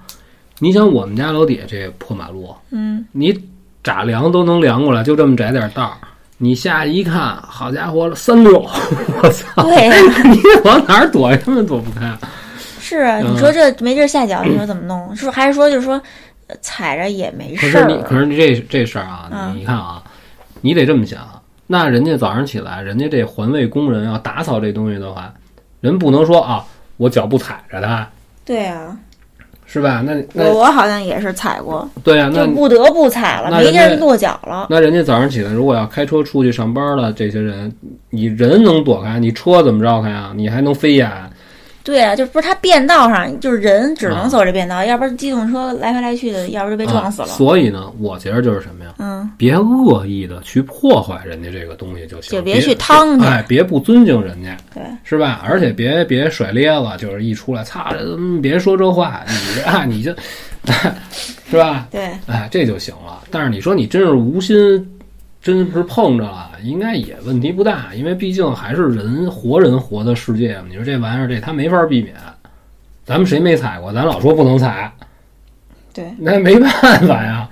[0.60, 3.36] 你想我们家楼底下这破马路，嗯，你
[3.84, 5.94] 咋量都能量过来，就这么窄点道儿。
[6.38, 8.60] 你下去一看，好家伙，三六，
[9.24, 9.64] 我操！
[10.26, 12.12] 你往哪儿躲，根本躲不开。
[12.98, 15.16] 是你说这没地儿下脚，你说怎么弄？
[15.16, 16.02] 是不是还是说就是说
[16.48, 18.02] 呃踩着也没事可是你？
[18.04, 20.04] 可是你这这事儿啊，嗯你你看啊，
[20.62, 21.20] 你得这么想，
[21.68, 25.34] 那人家早上起来，人家这环卫工人要打扫这东西的话，
[25.80, 26.66] 人不能说啊，
[26.98, 28.08] 我脚不踩着它，
[28.46, 28.98] 对啊，
[29.66, 30.04] 是吧？
[30.06, 34.68] 那我那我好像也是踩过，对呀、那就不得不踩了，没地儿落脚了。
[34.70, 37.74] 那人家早上起来如果要开车出去上班了这些人，
[38.10, 40.34] 你人能躲开，你车怎么绕开啊？
[40.36, 41.30] 你还能飞呀？
[41.84, 47.32] 对啊，就不是他变道上，就是人只啊能走这变道，要不然机动车来回来去的，要不然就被撞死啊了。
[47.34, 48.94] 所以呢，我觉得就是什么呀？
[49.00, 55.42] 嗯，别恶意的去破坏人家这个东西就行，就别去趟去哎，别不尊敬人家，对，是吧？
[55.44, 60.14] 而且别别甩咧了，就是一出来，操，嗯别说这话，你这啊，你就，
[61.50, 61.88] 是吧？
[61.90, 63.24] 对，哎，这就行了。
[63.32, 64.56] 但是你说你真是无心，
[65.42, 70.66] 真是碰着了，应该也问题不大，因为毕竟还是人活人活的世界嘛。
[70.70, 72.16] 你说这玩意儿，这他没法避免。
[73.04, 73.92] 咱们谁没踩过？
[73.92, 74.90] 咱老说不能踩，
[75.92, 76.70] 对，那没办
[77.08, 77.50] 法呀。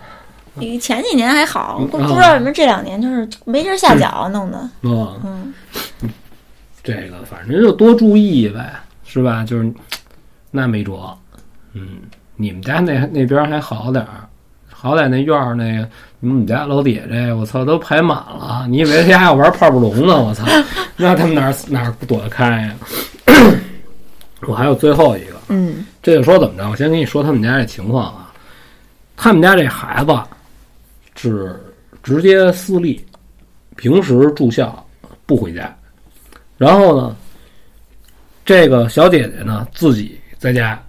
[0.54, 4.70] 你前几年还好，嗯不不知道为什么这两年就是没地儿下脚，弄的。
[4.84, 5.54] 嗯，嗯，
[6.84, 8.74] 这个反正就多注意呗，
[9.04, 9.44] 是吧？
[9.44, 9.74] 就是
[10.52, 11.18] 那没辙。
[11.74, 12.00] 嗯，
[12.36, 14.28] 你们家那那边还好点儿，
[14.70, 15.90] 好歹那院儿那个
[16.22, 18.68] 你们家楼底下这，我操，都排满了。
[18.70, 20.22] 你以为他家要玩泡泡龙呢？
[20.22, 20.46] 我操，
[20.98, 22.76] 那他们哪儿哪儿躲得开呀？
[24.48, 26.70] 我还有最后一个，嗯这就说怎么着？
[26.70, 28.34] 我先跟你说他们家这情况啊。
[29.16, 30.18] 他们家这孩子
[31.16, 31.62] 是
[32.02, 33.06] 直接私立，
[33.76, 34.86] 平时住校
[35.26, 35.74] 不回家。
[36.58, 37.16] 然后呢，
[38.46, 40.82] 这个小姐姐呢自己在家，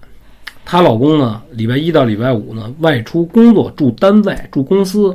[0.71, 5.13] 她老公呢礼拜一到礼拜五呢外出工作，住单位住公司，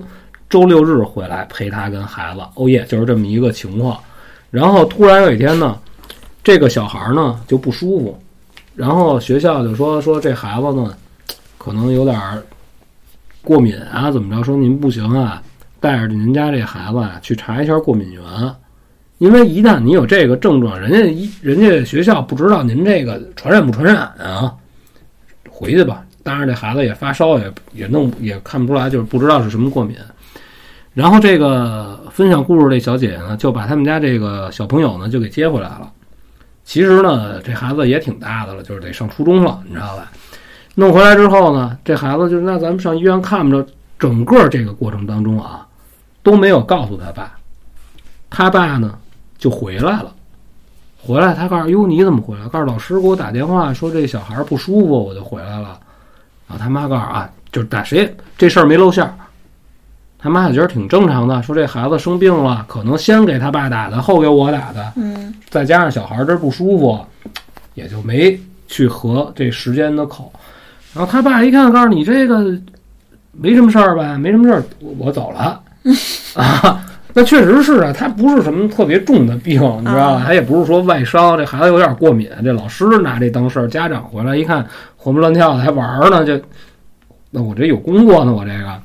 [0.50, 2.42] 周六日回来陪她跟孩子。
[2.56, 3.98] 哦耶，就是这么一个情况。
[4.52, 5.80] 然后突然有一天呢，
[6.44, 8.20] 这个小孩呢就不舒服，
[8.76, 10.94] 然后学校就说说这孩子呢
[11.58, 12.20] 可能有点
[13.42, 14.44] 过敏啊，怎么着？
[14.44, 15.42] 说您不行啊，
[15.80, 18.22] 带着您家这孩子啊去查一下过敏源。
[19.20, 24.54] 因为一旦你有这个症状，人家一人家学校不知道您这个传染不传染啊，
[25.58, 26.04] 回去吧。
[26.22, 29.96] 当然，这孩子也发烧，也也弄也看不出来，就是不知道是什么过敏。
[30.94, 35.90] 然后这个分享故事这小姐姐呢，就把他们家这个小朋友呢就给接回来了。
[36.66, 40.12] 其实呢，这孩子也挺大的了，就是得上初中了，你知道吧？
[40.74, 43.66] 弄回来之后呢，这孩子就是那咱们上医院看着，
[43.98, 45.66] 整个这个过程当中啊，
[46.24, 47.32] 都没有告诉他爸，
[48.30, 48.98] 他爸呢
[49.38, 50.14] 就回来了。
[51.06, 52.48] 回来，他告诉哟你怎么回来？
[52.48, 55.80] 告诉老师给我打电话说这小孩不舒服，我就回来了。
[56.48, 59.14] 然后他妈告诉啊，就是打谁这事儿没露馅儿。
[60.18, 67.00] 他妈也觉得挺正常的，说这孩子生病了，可能先给他爸打的，后给我打的，嗯再加上小孩儿这儿不舒服，
[67.76, 70.34] 也就没去合这时间的口。
[70.94, 72.60] 然后他爸一看，告诉你这个
[73.32, 75.62] 没什么事儿吧，没什么事儿，我我走了
[76.34, 76.82] 啊。
[77.18, 80.20] 那确实是啊，他不是什么特别重的病， 你知道吧？
[80.20, 82.30] 啊他也不是说外伤，这孩子有点过敏。
[82.44, 86.38] 这老师拿这当事儿，家长回来一看，活蹦乱跳的还玩呢，就
[87.32, 88.82] 那我这有工作呢，我这个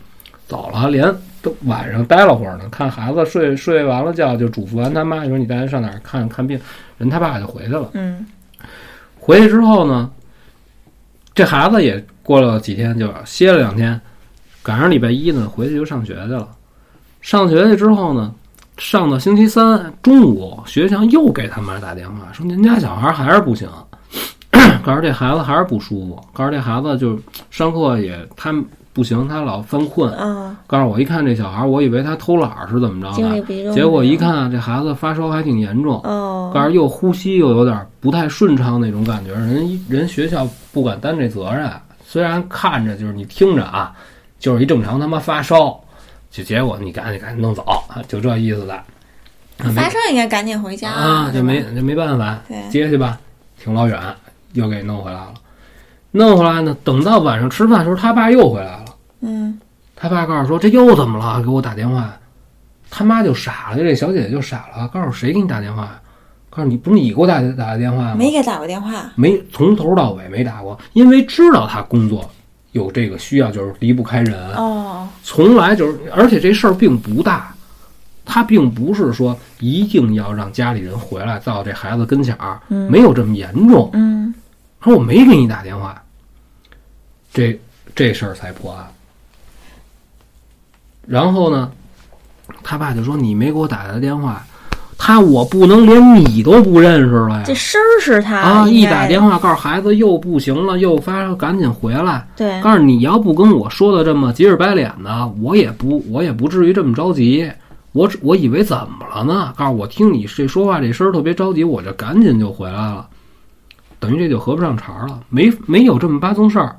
[0.46, 1.12] 走了，连
[1.42, 6.56] 都晚上待了会儿呢，看孩子睡睡完了觉，就嘱咐完他妈说你带他上哪儿看看病，
[6.98, 7.90] 人他爸就回去了。
[7.94, 8.24] 嗯
[9.18, 10.08] 回去之后呢，
[11.34, 14.00] 这孩子也过了几天就歇了两天，
[14.62, 16.48] 赶上礼拜一呢，回去就上学去了。
[17.20, 18.32] 上学去之后呢，
[18.78, 23.68] 上到星期三中午，学校又给他妈打电话说您家小孩还是不行，
[24.82, 27.18] 告诉这孩子还是不舒服，告诉这孩子就
[27.50, 28.54] 上课也他
[28.92, 30.12] 不行，他老犯困。
[30.14, 33.72] 啊，告诉我一看这小孩，我以为他偷懒儿是怎么着的。
[33.72, 36.00] 结果一看这孩子发烧还挺严重。
[36.02, 41.70] 哦，告诉又呼吸又有点不太顺畅那种感觉，人人学校不敢担这责任。
[42.04, 43.92] 虽然看着就是你听着啊，
[44.40, 45.80] 就是一正常他妈发烧，
[46.30, 48.82] 就结果你赶紧赶紧弄走，啊就这意思的。
[49.74, 53.18] 发烧应该赶紧回家啊，就没就没办法，接去吧，
[53.62, 54.00] 挺老远，
[54.52, 55.34] 又给弄回来了。
[56.12, 58.84] 弄回来呢，等到晚上吃饭的时候，他爸又回来了。
[59.20, 59.58] 嗯
[59.94, 61.42] 他爸告诉说：“这又怎么了？
[61.42, 62.10] 给我打电话。”
[62.90, 66.00] 他妈就傻了，这小姐姐就傻了，告诉谁给你打电话？
[66.48, 68.14] 告诉你不是你给我打打的电话吗？
[68.16, 69.12] 没给打过电话。
[69.14, 72.28] 没从头到尾没打过，因为知道他工作
[72.72, 77.54] 有这个需要，就是离不开人，哦，从来就是，而且这事儿并不大，
[78.24, 83.90] 他并不是说一定要让家里人回来到这孩子跟前儿，嗯没有这么严重。
[83.94, 84.32] 嗯
[84.82, 86.02] 说我没给你打电话，
[87.32, 87.58] 这
[87.94, 88.86] 这事儿才破案。
[91.06, 91.70] 然后呢，
[92.62, 94.46] 他爸就说你没给我打的电话，
[95.02, 97.54] 他我不能连你都不认识了呀这。
[97.54, 98.68] 声儿是他啊！
[98.68, 102.26] 一打电话告诉孩子又不行了，又发烧，赶紧回来。
[102.36, 107.50] 对，告诉你要不跟我说的这么急着白脸的，我也不我也不至于这么着急。
[107.92, 109.54] 我我以为怎么了呢？
[109.56, 113.08] 告诉我听你这说话这声儿特别着急，我就赶紧就回来了。
[113.98, 116.76] 等于这就合不上茬儿了，没没有这么八宗事儿。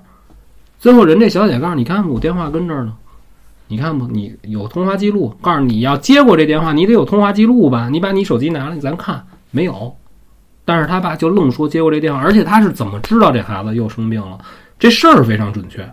[0.80, 2.94] 最后人这小姐告诉你，看我电话跟这儿呢，
[3.72, 4.06] 你看不？
[4.08, 7.88] 你有通话记录，告诉你要接过这电话，你得有通话记录吧？
[7.90, 9.96] 你把你手机拿来，咱看没有。
[10.66, 14.38] 但是他爸就愣说接过这电话，而且他是怎么知道这孩子又生病了？
[14.78, 15.90] 这事儿非常准确。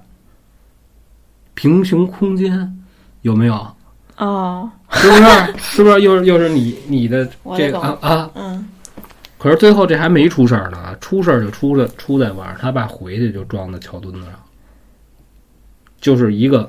[1.54, 2.76] 平行空间
[3.22, 3.66] 有没有？
[4.16, 5.22] 哦，是不是？
[5.58, 8.30] 是不是又是又是你你的这个啊啊？
[8.34, 8.68] 嗯，
[9.38, 14.32] 可是最后这还没出事儿呢，出事儿就出了出在晚上，他爸回去就撞在桥墩子上，
[16.00, 16.68] 就是一个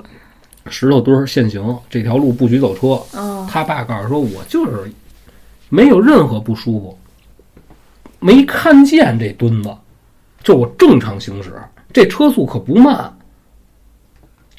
[0.66, 2.88] 石头墩儿限行，这条路不许走车。
[3.18, 4.92] 哦，他爸告诉说，我就是
[5.68, 6.98] 没有任何不舒服，
[8.18, 9.74] 没看见这墩子，
[10.42, 11.60] 就我正常行驶，
[11.92, 13.12] 这车速可不慢，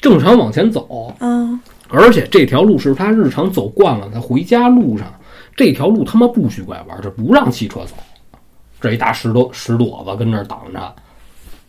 [0.00, 1.14] 正常往前走。
[1.20, 5.12] 嗯，而且这条路是他日常走惯了，他回家路上
[5.54, 7.94] 这条路他妈不许拐弯，这不让汽车走。
[8.80, 10.94] 这一大石头石垛子跟那儿挡着，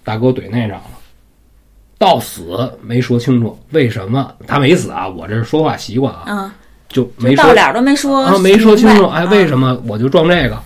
[0.03, 0.83] 大哥怼那上了，
[1.97, 5.07] 到死没说清楚为什么他没死啊？
[5.07, 6.51] 我这是说话习惯啊，嗯，
[6.89, 9.05] 就没说到脸都没说啊，没说清楚。
[9.07, 9.47] 哎，为？
[9.47, 10.57] 什么我就撞这个？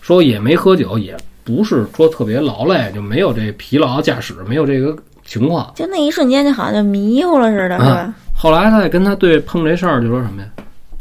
[0.00, 5.72] 说也没喝酒，也不是说特别劳累，就没有这疲劳驾驶，没有这个情况。
[5.74, 8.14] 就那一瞬间，就好像就迷糊了似的，是吧？
[8.34, 10.48] 后来他也跟他对碰这事儿，就说什么呀？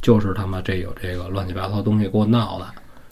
[0.01, 2.59] 就是他妈这有这个乱七八糟东西给我闹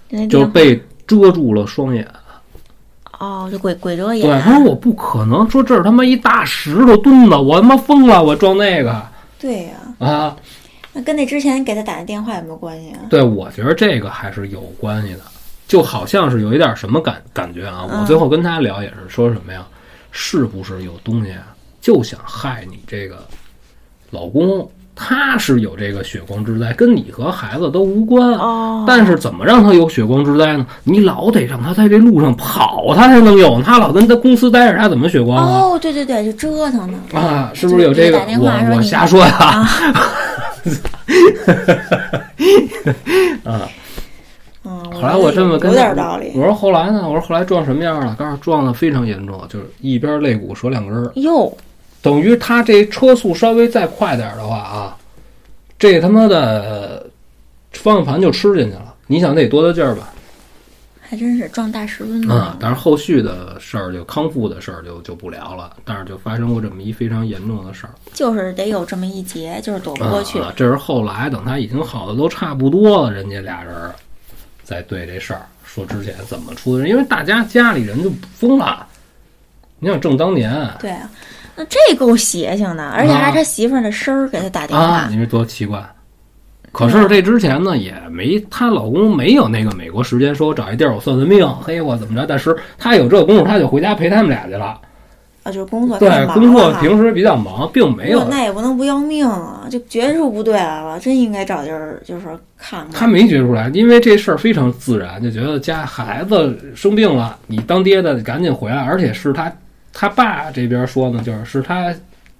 [0.09, 0.75] 的，就被
[1.05, 2.07] 遮住了双眼。
[3.19, 4.41] 哦，就鬼鬼遮对，眼。
[4.41, 9.05] 他说我不可能说这是他妈一大石头墩子，我他妈疯了，我撞那个
[9.39, 10.35] 对呀、啊！
[10.93, 12.99] 那跟那之前给他打的电话有没有关系啊？
[13.09, 15.21] 对，我觉得这个还是有关系的，
[15.67, 17.85] 就好像是有一点什么感感觉啊。
[17.89, 19.65] 嗯我最后跟他聊也是说什么呀？
[20.11, 23.23] 是不是有东西啊，就想害你这个
[24.09, 24.69] 老公？
[25.01, 28.33] 他是有这个血光之灾，跟你和孩子都无关。
[28.33, 30.67] 哦，但是怎么让他有血光之灾呢？
[30.83, 33.61] 你老得让他在这路上跑，他才能有。
[33.61, 35.45] 他老跟他公司待着，他怎么血光啊？
[35.45, 36.99] 哦，对对对，就折腾呢。
[37.13, 38.19] 啊，是不是有这个？
[38.39, 39.33] 我我瞎说呀。
[39.39, 39.69] 啊
[43.45, 43.61] 啊，
[44.65, 46.43] 嗯，后来我这么跟有点道理我。
[46.43, 47.07] 说后来呢？
[47.07, 48.13] 我说后来撞什么样了？
[48.19, 51.51] 告诉撞的非常严重，就是一边肋骨折两根儿，哟，
[52.01, 54.97] 等于他这车速稍微再快点儿的话啊，
[55.77, 57.05] 这他妈的
[57.73, 58.93] 方向盘就吃进去了。
[59.07, 60.13] 你想得多大劲儿吧？
[61.01, 62.31] 还真是撞大石墩子。
[62.31, 67.93] 啊，但是后续的事儿就康复的事儿就就不聊了，但是就发生过这么一非常严重的事儿。
[68.13, 70.37] 就是得有这么一劫，就是躲不过去。
[70.39, 70.53] 啊。
[70.55, 73.95] 这是后来等他已经好的都差不多了，人家俩人儿
[74.63, 78.85] 再对这事儿说之前怎么出的，因为大家家里人就疯了。
[79.79, 81.09] 你想正当年对啊，
[81.59, 85.07] 那这够邪性的，而且还是他媳妇儿的声儿给他打电啊，话。
[85.09, 85.85] 你说多奇怪。
[86.71, 92.25] 可是这之前呢，也没她老公没有那个美国时间，说我找一地儿我算算命，嘿我怎么着？
[92.25, 94.79] 但是他有这功夫，他就回家陪他们俩去了。
[95.43, 102.91] 啊，就是工作对工作平时比较忙，并没有那也不能不要命啊，就觉出不对来了，真应该找地儿就是看看。
[102.93, 109.51] 他没觉出来，因为这事儿非常自然，就觉得家孩子生病了，你当爹的赶紧回来，而且是他
[109.93, 111.93] 他爸这边说呢，就是是他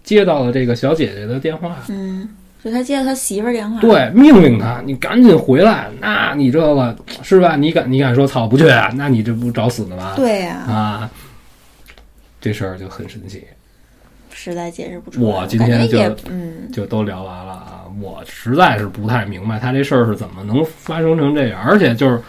[0.04, 2.28] 接到了这个小姐姐的电话，嗯，
[2.64, 3.80] 是他接到他媳妇儿电话。
[3.80, 7.56] 对，命令他你赶紧回来，那你这个是吧？
[7.56, 8.92] 你敢你敢说操不去啊？
[8.96, 10.14] 那你这不找死呢吗？
[10.16, 11.10] 对呀、啊，
[12.40, 13.44] 这事儿就很神奇，
[14.32, 15.28] 实在解释不出来。
[15.28, 17.84] 我今天就嗯，就都聊完了啊。
[18.02, 22.22] 我实在是不太明白他这事儿是怎么能发生成这样，而且就是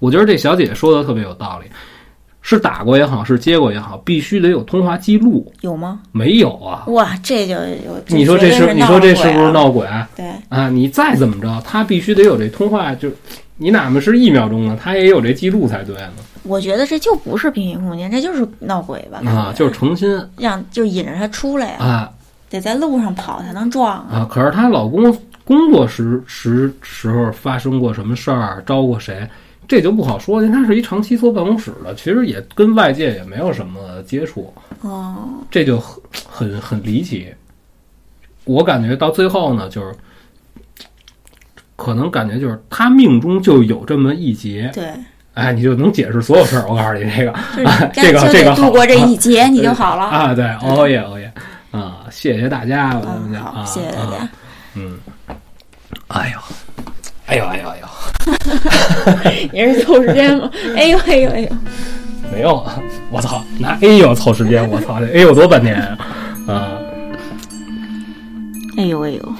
[0.00, 1.70] 我觉得这小姐姐说的特别有道理，
[2.46, 6.00] 是打过也好，是接过也好，必须得有通话记录，有吗？
[6.12, 6.84] 没有啊？
[6.88, 7.98] 哇，这就有。
[8.08, 10.68] 你说这是是你说这是不是闹闹鬼对，啊？
[10.68, 13.08] 你再怎么着，他必须得有这通话，就
[13.56, 19.22] 你哪怕是一秒钟呢，他也有这记录才对呢我觉得这就不是平行空间，这就是闹鬼吧？
[19.26, 22.10] 啊，就是诚心让就引着他出来呀、啊
[22.50, 24.06] 得在路上跑才能撞啊。
[24.12, 24.28] 啊！
[24.30, 25.12] 可是她老公
[25.44, 29.28] 工作时时时候发生过什么事儿，招过谁，
[29.66, 30.42] 这就不好说。
[30.42, 34.52] 因为他是一长期坐办公室的，其实也跟外界也没有什么接触，
[34.82, 35.16] 哦，
[35.50, 37.34] 这就很很很离奇。
[38.44, 39.94] 我感觉到最后呢，就是
[41.76, 44.92] 可能感觉就是他命中就有这么一劫，对，
[45.32, 46.66] 哎，你就能解释所有事儿。
[46.68, 50.04] 我告诉你，这个啊这个这个度过这一劫，你就好了。
[50.04, 51.32] 啊，对，哦耶哦耶
[51.70, 54.30] 啊，谢谢大家，我们嗯，讲啊，谢谢大家啊。
[54.74, 54.98] 嗯，
[56.08, 56.38] 哎呦，
[57.26, 57.86] 哎呦，哎呦，哎呦，
[59.52, 60.50] 也是凑时间吗？
[60.76, 61.48] 哎呦哎呦哎呦，
[62.32, 62.80] 没有啊！
[63.10, 65.98] 我操，拿 A 呦凑时间，我操，这 A 呦多半天啊！
[66.48, 66.78] 啊，
[68.76, 69.32] 哎呦哎呦，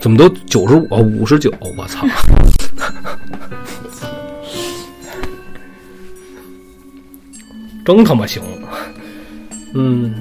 [0.00, 0.86] 怎么都九十五、
[1.20, 1.52] 五十九？
[1.76, 2.06] 我操！
[7.84, 8.42] 真他妈行！
[9.74, 10.14] 嗯，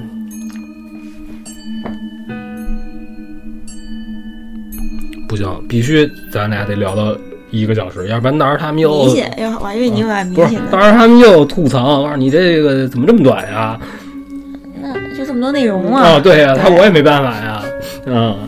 [5.34, 7.17] 不行，必须咱俩得聊到
[7.49, 10.79] 一个小时，要不然到时候他们又明显，要我还以为你有点迷不是，到。
[10.79, 13.79] 时候他们又吐槽，我说你这个怎么这么短呀？
[14.79, 16.19] 那就这么多内容啊，啊。
[16.19, 17.63] 对呀，他我也没办法呀，
[18.05, 18.47] 嗯。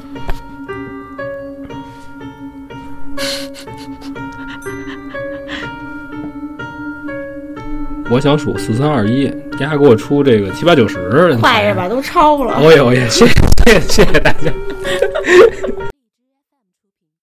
[8.11, 9.23] 我想数四三二一，
[9.59, 12.59] 丫给我出这个七八九十，快着吧，都超了。
[12.61, 13.33] 我也我也谢谢
[13.87, 14.53] 谢谢大家。